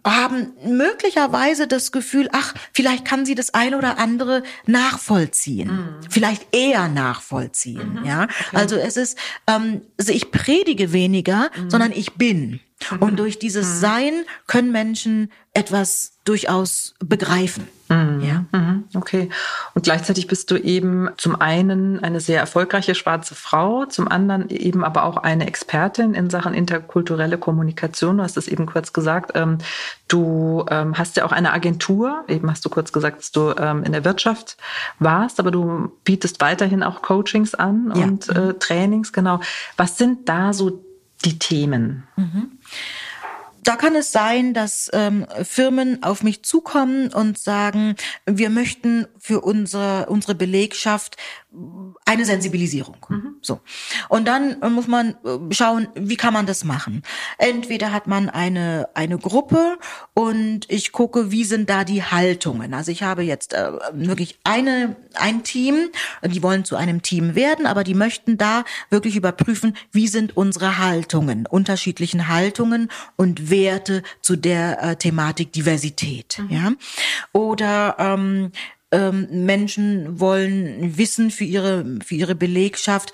[0.06, 6.10] haben möglicherweise das Gefühl, ach, vielleicht kann sie das eine oder andere nachvollziehen, mhm.
[6.10, 8.00] vielleicht eher nachvollziehen.
[8.00, 8.04] Mhm.
[8.04, 8.56] Ja, okay.
[8.56, 11.70] also es ist, ähm, also ich predige weniger, mhm.
[11.70, 12.60] sondern ich bin.
[13.00, 13.16] Und mhm.
[13.16, 13.78] durch dieses mhm.
[13.80, 14.12] Sein
[14.46, 17.68] können Menschen etwas durchaus begreifen.
[17.88, 18.20] Mhm.
[18.22, 18.44] Ja.
[18.52, 18.84] Mhm.
[18.94, 19.28] Okay.
[19.74, 24.84] Und gleichzeitig bist du eben zum einen eine sehr erfolgreiche schwarze Frau, zum anderen eben
[24.84, 28.16] aber auch eine Expertin in Sachen interkulturelle Kommunikation.
[28.18, 29.32] Du hast es eben kurz gesagt.
[29.34, 29.58] Ähm,
[30.08, 32.24] du ähm, hast ja auch eine Agentur.
[32.28, 34.56] Eben hast du kurz gesagt, dass du ähm, in der Wirtschaft
[34.98, 38.04] warst, aber du bietest weiterhin auch Coachings an ja.
[38.04, 39.12] und äh, Trainings.
[39.12, 39.40] Genau.
[39.76, 40.82] Was sind da so
[41.24, 42.04] die Themen?
[42.16, 42.58] Mhm
[43.64, 47.96] da kann es sein, dass ähm, Firmen auf mich zukommen und sagen,
[48.26, 51.16] wir möchten für unsere, unsere Belegschaft
[52.04, 52.96] eine Sensibilisierung.
[53.08, 53.36] Mhm.
[53.40, 53.60] So.
[54.08, 57.02] Und dann muss man äh, schauen, wie kann man das machen?
[57.38, 59.78] Entweder hat man eine, eine Gruppe
[60.14, 62.74] und ich gucke, wie sind da die Haltungen.
[62.74, 65.90] Also ich habe jetzt äh, wirklich eine, ein Team,
[66.24, 70.78] die wollen zu einem Team werden, aber die möchten da wirklich überprüfen, wie sind unsere
[70.78, 76.38] Haltungen, unterschiedlichen Haltungen und Werte zu der äh, Thematik Diversität.
[76.38, 76.50] Mhm.
[76.50, 76.72] Ja?
[77.32, 78.50] Oder ähm,
[78.94, 83.12] ähm, Menschen wollen wissen für ihre für ihre Belegschaft,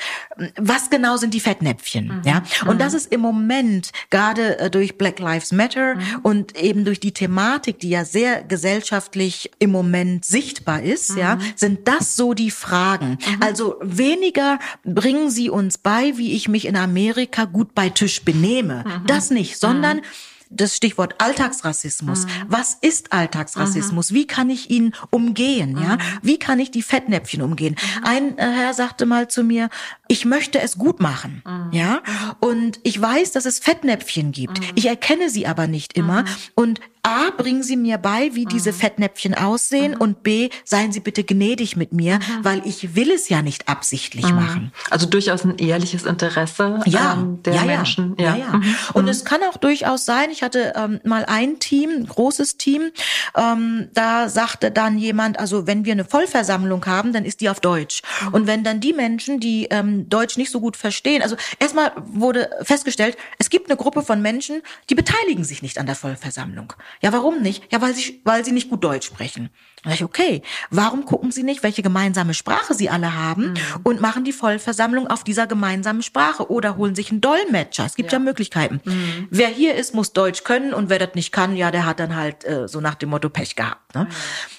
[0.56, 2.22] was genau sind die Fettnäpfchen, mhm.
[2.24, 2.42] ja?
[2.66, 2.78] Und mhm.
[2.78, 6.02] das ist im Moment gerade äh, durch Black Lives Matter mhm.
[6.22, 11.40] und eben durch die Thematik, die ja sehr gesellschaftlich im Moment sichtbar ist, ja, mhm.
[11.56, 13.10] sind das so die Fragen.
[13.12, 13.42] Mhm.
[13.42, 18.84] Also weniger bringen sie uns bei, wie ich mich in Amerika gut bei Tisch benehme.
[18.86, 19.06] Mhm.
[19.06, 20.02] Das nicht, sondern
[20.50, 22.26] das Stichwort Alltagsrassismus.
[22.26, 22.30] Mhm.
[22.48, 24.10] Was ist Alltagsrassismus?
[24.10, 24.14] Mhm.
[24.16, 25.78] Wie kann ich ihn umgehen?
[25.80, 26.00] Ja, mhm.
[26.22, 27.76] wie kann ich die Fettnäpfchen umgehen?
[27.80, 28.04] Mhm.
[28.04, 29.70] Ein äh, Herr sagte mal zu mir,
[30.08, 31.42] ich möchte es gut machen.
[31.46, 31.72] Mhm.
[31.72, 32.02] Ja,
[32.40, 34.60] und ich weiß, dass es Fettnäpfchen gibt.
[34.74, 36.24] Ich erkenne sie aber nicht immer.
[36.54, 41.24] Und A, bringen Sie mir bei, wie diese Fettnäpfchen aussehen und B, seien Sie bitte
[41.24, 44.72] gnädig mit mir, weil ich will es ja nicht absichtlich machen.
[44.90, 48.16] Also durchaus ein ehrliches Interesse ja, ähm, der ja, Menschen.
[48.18, 48.36] Ja, ja.
[48.36, 48.60] ja.
[48.92, 52.90] Und es kann auch durchaus sein, ich hatte ähm, mal ein Team, ein großes Team,
[53.36, 57.60] ähm, da sagte dann jemand, also wenn wir eine Vollversammlung haben, dann ist die auf
[57.60, 58.02] Deutsch.
[58.22, 58.34] Mhm.
[58.34, 62.50] Und wenn dann die Menschen, die ähm, Deutsch nicht so gut verstehen, also erstmal wurde
[62.62, 66.74] festgestellt, es gibt eine Gruppe von Menschen, die beteiligen sich nicht an der Vollversammlung.
[67.00, 67.72] Ja, warum nicht?
[67.72, 69.50] Ja, weil sie, weil sie nicht gut Deutsch sprechen.
[69.82, 73.56] Da ich, okay, warum gucken Sie nicht, welche gemeinsame Sprache Sie alle haben mhm.
[73.82, 77.86] und machen die Vollversammlung auf dieser gemeinsamen Sprache oder holen sich einen Dolmetscher.
[77.86, 78.82] Es gibt ja, ja Möglichkeiten.
[78.84, 79.28] Mhm.
[79.30, 82.14] Wer hier ist, muss Deutsch können und wer das nicht kann, ja, der hat dann
[82.14, 83.94] halt äh, so nach dem Motto Pech gehabt.
[83.94, 84.06] Ne?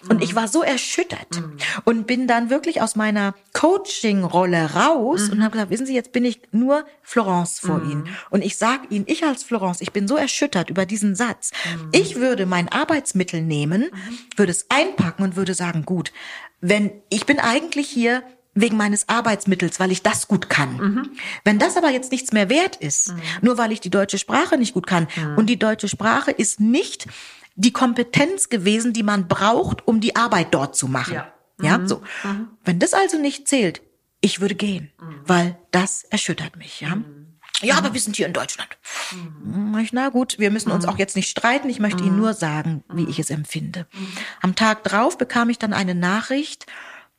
[0.04, 0.10] Mhm.
[0.10, 1.58] Und ich war so erschüttert mhm.
[1.86, 5.44] und bin dann wirklich aus meiner Coaching-Rolle raus und mhm.
[5.44, 7.92] habe gesagt, wissen Sie, jetzt bin ich nur Florence vor mhm.
[7.92, 8.08] Ihnen.
[8.32, 11.52] Und ich sage Ihnen, ich als Florence, ich bin so erschüttert über diesen Satz.
[11.92, 13.90] Ich würde mein Arbeitsmittel nehmen,
[14.38, 16.14] würde es einpacken, und würde sagen, gut,
[16.62, 20.78] wenn ich bin eigentlich hier wegen meines Arbeitsmittels, weil ich das gut kann.
[20.78, 21.12] Mhm.
[21.44, 23.22] Wenn das aber jetzt nichts mehr wert ist, mhm.
[23.42, 25.38] nur weil ich die deutsche Sprache nicht gut kann mhm.
[25.38, 27.08] und die deutsche Sprache ist nicht
[27.56, 31.14] die Kompetenz gewesen, die man braucht, um die Arbeit dort zu machen.
[31.14, 31.88] Ja, ja mhm.
[31.88, 32.02] so.
[32.24, 32.48] Mhm.
[32.64, 33.82] Wenn das also nicht zählt,
[34.20, 35.22] ich würde gehen, mhm.
[35.26, 36.98] weil das erschüttert mich, ja.
[37.62, 38.70] Ja, aber wir sind hier in Deutschland.
[39.12, 39.88] Mhm.
[39.92, 41.70] Na gut, wir müssen uns auch jetzt nicht streiten.
[41.70, 43.88] Ich möchte Ihnen nur sagen, wie ich es empfinde.
[44.42, 46.66] Am Tag drauf bekam ich dann eine Nachricht.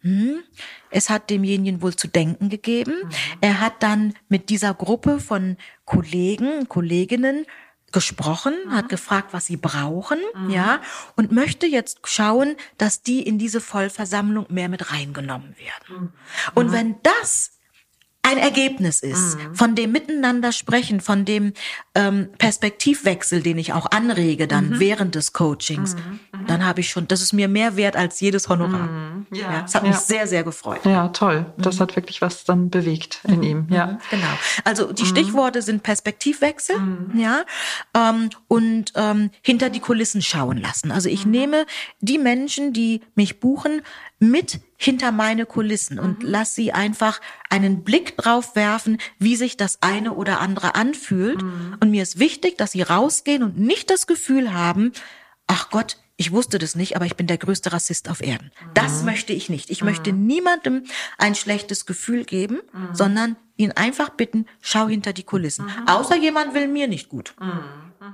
[0.01, 0.43] Hm,
[0.91, 2.95] es hat demjenigen wohl zu denken gegeben.
[3.41, 7.47] Er hat dann mit dieser Gruppe von Kollegen, Kolleginnen
[7.93, 8.73] gesprochen, mhm.
[8.73, 10.51] hat gefragt, was sie brauchen, mhm.
[10.51, 10.81] ja,
[11.15, 16.03] und möchte jetzt schauen, dass die in diese Vollversammlung mehr mit reingenommen werden.
[16.03, 16.13] Mhm.
[16.55, 17.53] Und wenn das
[18.25, 19.55] ein Ergebnis ist mhm.
[19.55, 21.53] von dem Miteinander sprechen, von dem
[21.95, 24.81] ähm, Perspektivwechsel, den ich auch anrege dann mhm.
[24.81, 26.21] während des Coachings, mhm.
[26.33, 26.47] mhm.
[26.47, 28.89] dann habe ich schon, das ist mir mehr wert als jedes Honorar.
[28.89, 29.27] Mhm.
[29.33, 29.53] Ja.
[29.53, 29.89] ja, das hat ja.
[29.89, 30.81] mich sehr, sehr gefreut.
[30.85, 31.47] Ja, toll.
[31.59, 33.67] Das hat wirklich was dann bewegt in ihm.
[33.71, 34.27] Ja, genau.
[34.65, 36.77] Also die Stichworte sind Perspektivwechsel,
[37.15, 37.43] ja,
[37.95, 40.93] ähm, und ähm, hinter die Kulissen schauen lassen.
[40.93, 41.67] Also ich nehme
[42.01, 43.83] die Menschen, die mich buchen,
[44.23, 46.29] mit hinter meine Kulissen und mhm.
[46.29, 47.21] lass sie einfach
[47.51, 51.43] einen Blick drauf werfen, wie sich das eine oder andere anfühlt.
[51.43, 51.77] Mhm.
[51.81, 54.93] Und mir ist wichtig, dass sie rausgehen und nicht das Gefühl haben,
[55.47, 58.53] ach Gott, ich wusste das nicht, aber ich bin der größte Rassist auf Erden.
[58.61, 58.71] Mhm.
[58.75, 59.71] Das möchte ich nicht.
[59.71, 60.27] Ich möchte mhm.
[60.27, 60.85] niemandem
[61.19, 62.95] ein schlechtes Gefühl geben, mhm.
[62.95, 65.65] sondern ihn einfach bitten, schau hinter die Kulissen.
[65.65, 65.89] Mhm.
[65.89, 67.35] Außer jemand will mir nicht gut.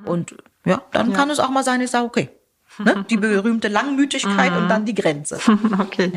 [0.05, 1.17] Und ja, dann ja.
[1.17, 2.31] kann es auch mal sein, ich sage, okay,
[2.79, 3.05] Ne?
[3.11, 5.39] Die berühmte Langmütigkeit und dann die Grenze.
[5.79, 6.13] Okay.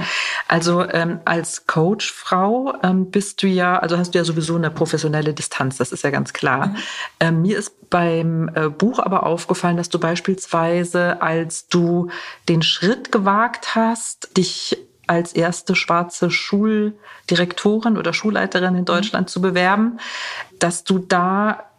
[0.47, 5.33] Also ähm, als Coachfrau ähm, bist du ja, also hast du ja sowieso eine professionelle
[5.33, 6.67] Distanz, das ist ja ganz klar.
[6.67, 6.75] Mhm.
[7.19, 12.09] Ähm, mir ist beim äh, Buch aber aufgefallen, dass du beispielsweise, als du
[12.49, 18.85] den Schritt gewagt hast, dich als erste schwarze Schuldirektorin oder Schulleiterin in mhm.
[18.85, 19.31] Deutschland mhm.
[19.31, 19.99] zu bewerben,
[20.59, 21.70] dass du da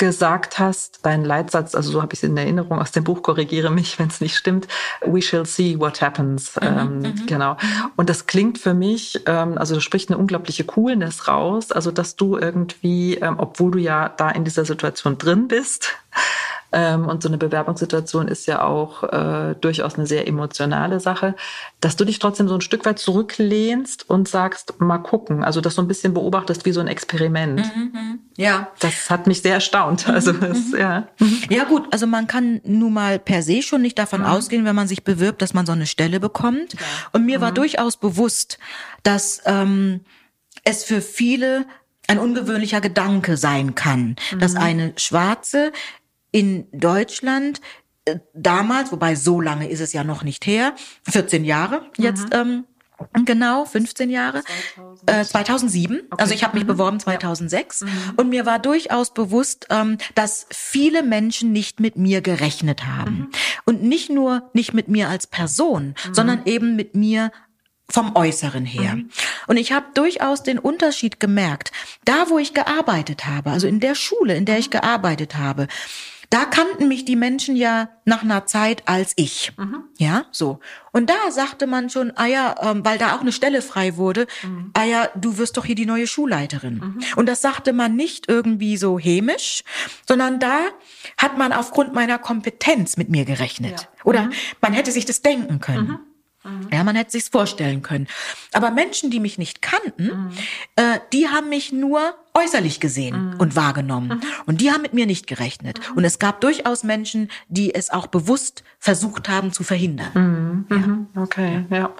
[0.00, 3.70] gesagt hast, dein Leitsatz, also so habe ich es in Erinnerung aus dem Buch, korrigiere
[3.70, 4.66] mich, wenn es nicht stimmt,
[5.04, 6.56] we shall see what happens.
[6.56, 7.26] Mhm, ähm, mhm.
[7.26, 7.58] genau.
[7.96, 12.16] Und das klingt für mich, ähm, also da spricht eine unglaubliche Coolness raus, also dass
[12.16, 15.90] du irgendwie, ähm, obwohl du ja da in dieser Situation drin bist,
[16.72, 21.34] ähm, und so eine Bewerbungssituation ist ja auch äh, durchaus eine sehr emotionale Sache,
[21.80, 25.74] dass du dich trotzdem so ein Stück weit zurücklehnst und sagst, mal gucken, also das
[25.74, 27.60] so ein bisschen beobachtest wie so ein Experiment.
[27.74, 28.18] Mhm, mhm.
[28.36, 28.68] ja.
[28.78, 30.06] Das hat mich sehr erstaunt.
[30.06, 30.78] Mhm, also das, mhm.
[30.78, 31.08] ja.
[31.48, 34.26] Ja gut, also man kann nun mal per se schon nicht davon mhm.
[34.26, 36.74] ausgehen, wenn man sich bewirbt, dass man so eine Stelle bekommt.
[36.74, 36.80] Ja.
[37.12, 38.58] Und mir war durchaus bewusst,
[39.02, 40.00] dass ähm,
[40.64, 41.66] es für viele
[42.10, 44.38] ein ungewöhnlicher Gedanke sein kann, mhm.
[44.40, 45.72] dass eine Schwarze
[46.32, 47.60] in Deutschland
[48.04, 50.74] äh, damals, wobei so lange ist es ja noch nicht her,
[51.08, 52.64] 14 Jahre jetzt ähm,
[53.24, 54.42] Genau, 15 Jahre.
[54.74, 55.10] 2000.
[55.10, 56.00] Äh, 2007.
[56.10, 56.22] Okay.
[56.22, 56.68] Also ich habe mich mhm.
[56.68, 57.86] beworben 2006 ja.
[57.86, 57.92] mhm.
[58.16, 63.14] und mir war durchaus bewusst, ähm, dass viele Menschen nicht mit mir gerechnet haben.
[63.16, 63.30] Mhm.
[63.64, 66.14] Und nicht nur nicht mit mir als Person, mhm.
[66.14, 67.32] sondern eben mit mir
[67.88, 68.96] vom Äußeren her.
[68.96, 69.10] Mhm.
[69.46, 71.72] Und ich habe durchaus den Unterschied gemerkt.
[72.04, 75.66] Da, wo ich gearbeitet habe, also in der Schule, in der ich gearbeitet habe,
[76.30, 79.52] da kannten mich die Menschen ja nach einer Zeit als ich.
[79.58, 79.82] Mhm.
[79.98, 80.60] Ja, so.
[80.92, 84.28] Und da sagte man schon, ah ja, ähm, weil da auch eine Stelle frei wurde,
[84.44, 84.70] mhm.
[84.74, 86.76] ah ja, du wirst doch hier die neue Schulleiterin.
[86.76, 87.04] Mhm.
[87.16, 89.64] Und das sagte man nicht irgendwie so hämisch,
[90.06, 90.60] sondern da
[91.16, 93.80] hat man aufgrund meiner Kompetenz mit mir gerechnet.
[93.80, 93.88] Ja.
[94.04, 94.32] Oder mhm.
[94.60, 95.98] man hätte sich das denken können.
[96.50, 96.60] Mhm.
[96.60, 96.68] Mhm.
[96.72, 98.06] Ja, man hätte sich's vorstellen können.
[98.52, 100.30] Aber Menschen, die mich nicht kannten, mhm.
[100.76, 103.40] äh, die haben mich nur äußerlich gesehen mhm.
[103.40, 104.08] und wahrgenommen.
[104.08, 104.22] Mhm.
[104.46, 105.80] Und die haben mit mir nicht gerechnet.
[105.90, 105.98] Mhm.
[105.98, 110.66] Und es gab durchaus Menschen, die es auch bewusst versucht haben zu verhindern.
[110.68, 110.76] Mhm.
[110.76, 111.06] Mhm.
[111.14, 111.22] Ja.
[111.22, 111.90] Okay, ja.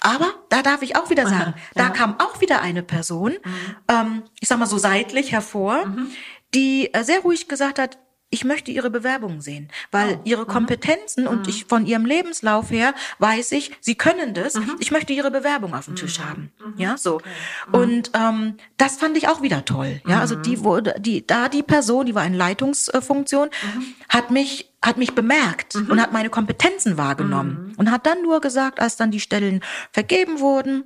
[0.00, 3.34] Aber da darf ich auch wieder sagen, Aha, da kam auch wieder eine Person,
[3.86, 5.86] ähm, ich sag mal so seitlich hervor,
[6.54, 7.98] die äh, sehr ruhig gesagt hat,
[8.32, 10.20] ich möchte ihre Bewerbung sehen, weil oh.
[10.24, 10.48] ihre mhm.
[10.48, 11.30] Kompetenzen mhm.
[11.30, 14.54] und ich von ihrem Lebenslauf her weiß ich, sie können das.
[14.54, 14.76] Mhm.
[14.80, 16.24] Ich möchte ihre Bewerbung auf dem Tisch mhm.
[16.24, 16.52] haben.
[16.58, 16.80] Mhm.
[16.80, 17.16] Ja, so.
[17.16, 17.28] Okay.
[17.68, 17.74] Mhm.
[17.74, 20.00] Und ähm, das fand ich auch wieder toll.
[20.06, 23.50] Ja, also die wurde, die da die Person, die war in Leitungsfunktion,
[24.08, 28.80] hat mich hat mich bemerkt und hat meine Kompetenzen wahrgenommen und hat dann nur gesagt,
[28.80, 29.60] als dann die Stellen
[29.92, 30.82] vergeben wurden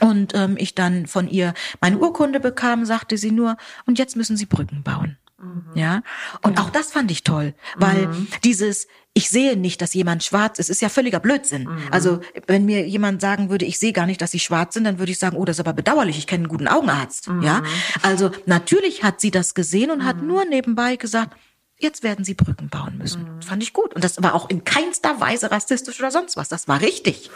[0.00, 4.36] und ähm, ich dann von ihr meine Urkunde bekam, sagte sie nur, und jetzt müssen
[4.36, 5.16] Sie Brücken bauen.
[5.38, 5.64] Mhm.
[5.74, 6.02] Ja.
[6.42, 8.28] Und auch das fand ich toll, weil mhm.
[8.42, 11.64] dieses, ich sehe nicht, dass jemand schwarz ist, ist ja völliger Blödsinn.
[11.64, 11.78] Mhm.
[11.90, 14.98] Also, wenn mir jemand sagen würde, ich sehe gar nicht, dass sie schwarz sind, dann
[14.98, 17.28] würde ich sagen, oh, das ist aber bedauerlich, ich kenne einen guten Augenarzt.
[17.28, 17.42] Mhm.
[17.42, 17.62] Ja.
[18.02, 20.26] Also, natürlich hat sie das gesehen und hat mhm.
[20.26, 21.36] nur nebenbei gesagt,
[21.78, 23.22] jetzt werden sie Brücken bauen müssen.
[23.22, 23.40] Mhm.
[23.40, 23.94] Das fand ich gut.
[23.94, 26.48] Und das war auch in keinster Weise rassistisch oder sonst was.
[26.48, 27.30] Das war richtig.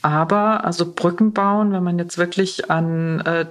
[0.00, 3.46] Aber, also Brücken bauen, wenn man jetzt wirklich an äh,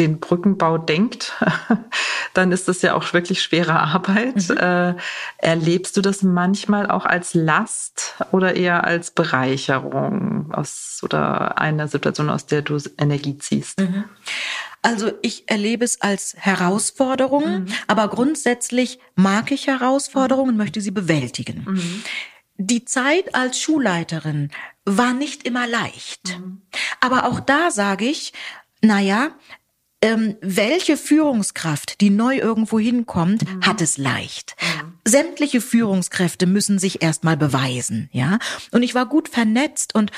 [0.00, 1.34] den Brückenbau denkt,
[2.34, 4.48] dann ist das ja auch wirklich schwere Arbeit.
[4.48, 4.56] Mhm.
[4.56, 4.94] Äh,
[5.36, 12.30] erlebst du das manchmal auch als Last oder eher als Bereicherung aus oder einer Situation,
[12.30, 13.80] aus der du Energie ziehst?
[13.80, 14.04] Mhm.
[14.82, 17.66] Also ich erlebe es als Herausforderung, mhm.
[17.86, 21.66] aber grundsätzlich mag ich Herausforderungen und möchte sie bewältigen.
[21.68, 22.02] Mhm.
[22.56, 24.50] Die Zeit als Schulleiterin
[24.86, 26.38] war nicht immer leicht.
[26.38, 26.62] Mhm.
[27.00, 28.32] Aber auch da sage ich,
[28.82, 29.32] naja,
[30.02, 33.62] ähm, welche Führungskraft, die neu irgendwo hinkommt, mhm.
[33.62, 34.56] hat es leicht.
[34.60, 34.94] Mhm.
[35.06, 38.38] Sämtliche Führungskräfte müssen sich erstmal beweisen, ja.
[38.70, 40.10] Und ich war gut vernetzt und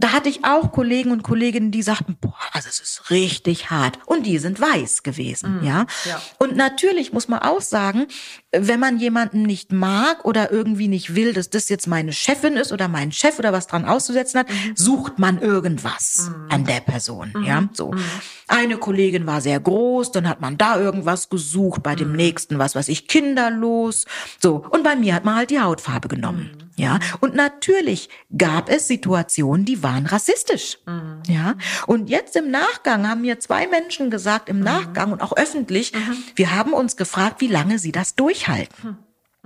[0.00, 3.98] da hatte ich auch Kollegen und Kolleginnen, die sagten, boah, also es ist richtig hart.
[4.06, 5.86] Und die sind weiß gewesen, mhm, ja?
[6.04, 6.22] ja.
[6.38, 8.06] Und natürlich muss man auch sagen,
[8.52, 12.70] wenn man jemanden nicht mag oder irgendwie nicht will, dass das jetzt meine Chefin ist
[12.70, 14.76] oder mein Chef oder was dran auszusetzen hat, mhm.
[14.76, 16.46] sucht man irgendwas mhm.
[16.48, 17.42] an der Person, mhm.
[17.42, 17.68] ja?
[17.72, 17.90] So.
[17.90, 18.04] Mhm.
[18.46, 22.16] Eine Kollegin war sehr groß, dann hat man da irgendwas gesucht, bei dem mhm.
[22.16, 24.06] nächsten, was weiß ich, kinderlos,
[24.40, 24.64] so.
[24.70, 26.67] Und bei mir hat man halt die Hautfarbe genommen.
[26.78, 30.78] Ja, und natürlich gab es Situationen, die waren rassistisch.
[30.86, 31.22] Mhm.
[31.26, 31.56] Ja,
[31.86, 34.64] und jetzt im Nachgang haben mir zwei Menschen gesagt, im mhm.
[34.64, 36.16] Nachgang und auch öffentlich, mhm.
[36.36, 38.82] wir haben uns gefragt, wie lange sie das durchhalten.
[38.82, 38.96] Hm.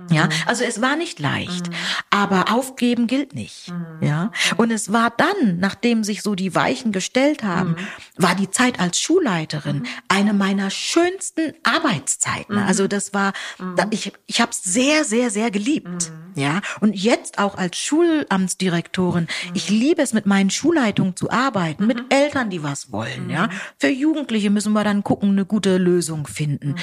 [0.09, 0.31] Ja, mhm.
[0.47, 1.75] also es war nicht leicht, mhm.
[2.09, 3.71] aber aufgeben gilt nicht.
[3.71, 3.85] Mhm.
[4.01, 7.75] Ja, und es war dann, nachdem sich so die Weichen gestellt haben,
[8.17, 12.57] war die Zeit als Schulleiterin eine meiner schönsten Arbeitszeiten.
[12.57, 13.33] Also das war,
[13.91, 16.11] ich, ich habe es sehr, sehr, sehr geliebt.
[16.35, 22.01] Ja, und jetzt auch als Schulamtsdirektorin, ich liebe es, mit meinen Schulleitungen zu arbeiten, mit
[22.09, 23.29] Eltern, die was wollen.
[23.29, 26.75] Ja, für Jugendliche müssen wir dann gucken, eine gute Lösung finden.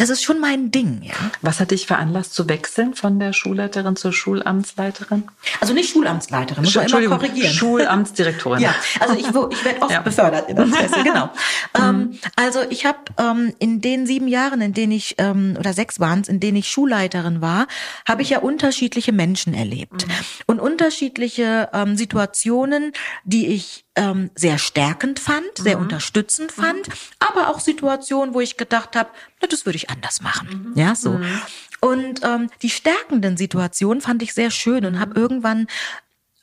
[0.00, 1.12] Das ist schon mein Ding, ja.
[1.42, 5.24] Was hat dich veranlasst zu wechseln von der Schulleiterin zur Schulamtsleiterin?
[5.60, 7.52] Also nicht Schulamtsleiterin, muss man immer korrigieren.
[7.52, 8.60] Schulamtsdirektorin.
[8.62, 10.00] ja, also ich, ich werde oft ja.
[10.00, 11.28] befördert in der Presse, genau.
[11.78, 12.18] ähm, mhm.
[12.34, 16.22] also ich habe ähm, in den sieben Jahren, in denen ich, ähm, oder sechs waren
[16.22, 17.66] es, in denen ich Schulleiterin war,
[18.08, 20.06] habe ich ja unterschiedliche Menschen erlebt.
[20.06, 20.12] Mhm.
[20.46, 22.92] Und unterschiedliche ähm, Situationen,
[23.24, 25.84] die ich ähm, sehr stärkend fand, sehr mhm.
[25.84, 26.92] unterstützend fand, mhm.
[27.18, 29.10] aber auch Situationen, wo ich gedacht habe,
[29.42, 30.72] na, das würde ich anders machen.
[30.72, 30.80] Mhm.
[30.80, 31.10] Ja, so.
[31.10, 31.40] Mhm.
[31.80, 35.66] Und ähm, die stärkenden Situationen fand ich sehr schön und habe irgendwann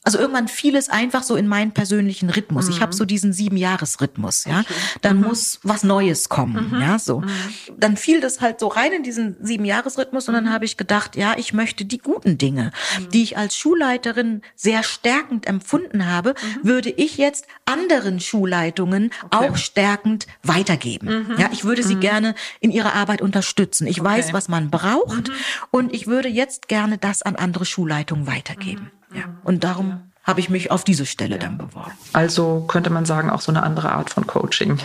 [0.08, 2.68] also irgendwann fiel es einfach so in meinen persönlichen Rhythmus.
[2.68, 2.72] Mhm.
[2.72, 4.62] Ich habe so diesen Sieben-Jahres-Rhythmus, ja.
[4.62, 4.74] Okay.
[5.02, 5.28] Dann mhm.
[5.28, 6.82] muss was Neues kommen, mhm.
[6.82, 7.20] ja, so.
[7.20, 7.30] Mhm.
[7.76, 10.52] Dann fiel das halt so rein in diesen Sieben-Jahres-Rhythmus und dann mhm.
[10.52, 13.10] habe ich gedacht, ja, ich möchte die guten Dinge, mhm.
[13.10, 19.50] die ich als Schulleiterin sehr stärkend empfunden habe, würde ich jetzt anderen Schulleitungen okay.
[19.50, 21.36] auch stärkend weitergeben.
[21.38, 23.88] Ja, ich würde sie gerne in ihrer Arbeit unterstützen.
[23.88, 24.10] Ich okay.
[24.10, 25.32] weiß, was man braucht
[25.72, 28.92] und ich würde jetzt gerne das an andere Schulleitungen weitergeben.
[29.14, 29.24] Ja.
[29.44, 31.42] Und darum habe ich mich auf diese Stelle ja.
[31.42, 31.94] dann beworben.
[32.12, 34.78] Also könnte man sagen, auch so eine andere Art von Coaching.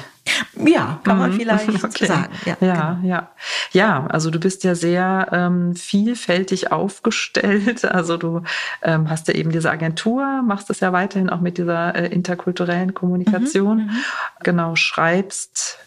[0.55, 1.37] Ja, kann man mhm.
[1.37, 2.07] vielleicht okay.
[2.07, 2.33] sagen.
[2.47, 3.09] Ja, ja, genau.
[3.09, 3.29] ja.
[3.73, 7.85] Ja, also du bist ja sehr ähm, vielfältig aufgestellt.
[7.93, 8.43] Also du
[8.83, 12.95] ähm, hast ja eben diese Agentur, machst es ja weiterhin auch mit dieser äh, interkulturellen
[12.95, 13.79] Kommunikation.
[13.79, 13.99] Mhm, mhm.
[14.43, 15.79] genau, schreibst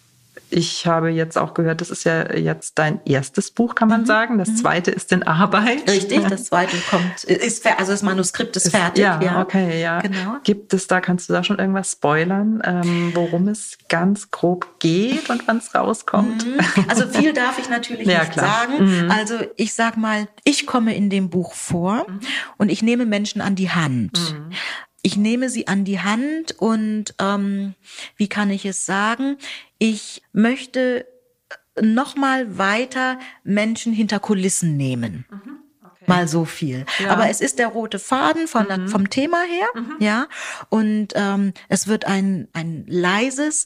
[0.50, 4.06] ich habe jetzt auch gehört, das ist ja jetzt dein erstes Buch, kann man mhm.
[4.06, 4.38] sagen.
[4.38, 4.56] Das mhm.
[4.58, 5.89] zweite ist in Arbeit.
[5.89, 9.04] Richtig, das zweite kommt, ist, also das Manuskript ist, ist fertig.
[9.04, 10.00] Ja, ja, okay, ja.
[10.02, 10.38] Genau.
[10.43, 15.30] Gibt es da, kannst du da schon irgendwas spoilern, ähm, worum es ganz grob geht
[15.30, 16.46] und wann es rauskommt?
[16.46, 16.60] Mhm.
[16.88, 18.68] Also viel darf ich natürlich ja, nicht klar.
[18.68, 18.86] sagen.
[18.86, 19.12] Mhm.
[19.12, 22.20] Also ich sag mal, ich komme in dem Buch vor mhm.
[22.58, 24.34] und ich nehme Menschen an die Hand.
[24.34, 24.52] Mhm
[25.06, 27.76] ich nehme sie an die Hand und ähm,
[28.18, 29.38] wie kann ich es sagen?
[29.89, 31.05] Ich möchte
[31.81, 35.25] noch mal weiter Menschen hinter Kulissen nehmen.
[35.29, 35.59] Mhm.
[36.07, 36.86] Mal so viel.
[36.99, 37.11] Ja.
[37.11, 38.88] Aber es ist der rote Faden von, mhm.
[38.88, 39.95] vom Thema her, mhm.
[39.99, 40.27] ja.
[40.69, 43.65] Und ähm, es wird ein, ein leises,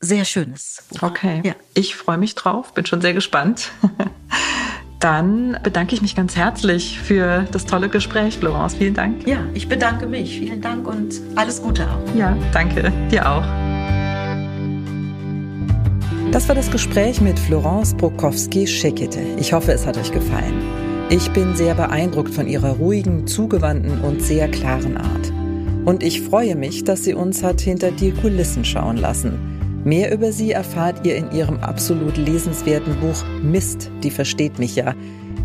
[0.00, 1.02] sehr schönes Buch.
[1.02, 1.42] Okay.
[1.44, 1.54] Ja.
[1.74, 3.70] Ich freue mich drauf, bin schon sehr gespannt.
[5.00, 8.74] Dann bedanke ich mich ganz herzlich für das tolle Gespräch, Florence.
[8.74, 9.26] Vielen Dank.
[9.26, 10.38] Ja, ich bedanke mich.
[10.38, 12.14] Vielen Dank und alles Gute auch.
[12.14, 12.92] Ja, danke.
[13.10, 13.69] Dir auch.
[16.32, 19.20] Das war das Gespräch mit Florence Prokowski-Schickete.
[19.38, 20.62] Ich hoffe, es hat euch gefallen.
[21.10, 25.32] Ich bin sehr beeindruckt von ihrer ruhigen, zugewandten und sehr klaren Art.
[25.84, 29.50] Und ich freue mich, dass sie uns hat hinter die Kulissen schauen lassen
[29.84, 34.94] Mehr über sie erfahrt ihr in ihrem absolut lesenswerten Buch Mist, die versteht mich ja,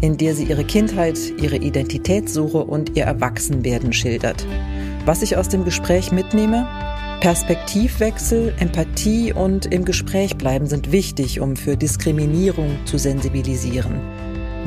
[0.01, 4.45] in der sie ihre Kindheit, ihre Identitätssuche und ihr Erwachsenwerden schildert.
[5.05, 6.67] Was ich aus dem Gespräch mitnehme?
[7.25, 13.99] Perspektivwechsel, Empathie und im Gespräch bleiben sind wichtig, um für Diskriminierung zu sensibilisieren.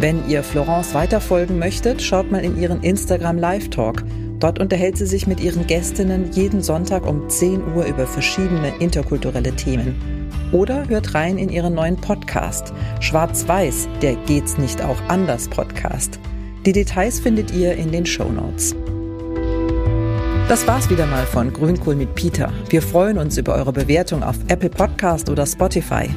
[0.01, 4.03] Wenn ihr Florence weiterfolgen möchtet, schaut mal in ihren Instagram Live Talk
[4.41, 9.55] Dort unterhält sie sich mit ihren Gästinnen jeden Sonntag um 10 Uhr über verschiedene interkulturelle
[9.55, 10.29] Themen.
[10.51, 16.19] Oder hört rein in ihren neuen Podcast Schwarz-Weiß, der Geht's nicht auch anders Podcast.
[16.67, 18.75] Die Details findet ihr in den Show Notes.
[20.49, 22.51] Das war's wieder mal von Grünkohl mit Peter.
[22.71, 26.09] Wir freuen uns über eure Bewertung auf Apple Podcast oder Spotify.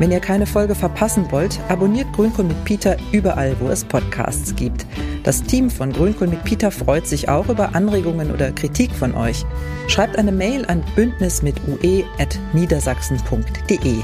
[0.00, 4.84] Wenn ihr keine Folge verpassen wollt, abonniert Grünkohl mit Peter überall, wo es Podcasts gibt.
[5.22, 9.46] Das Team von Grünkohl mit Peter freut sich auch über Anregungen oder Kritik von euch.
[9.86, 13.94] Schreibt eine Mail an bündnismitue.niedersachsen.de.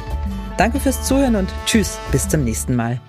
[0.56, 3.00] Danke fürs Zuhören und tschüss, bis zum nächsten Mal.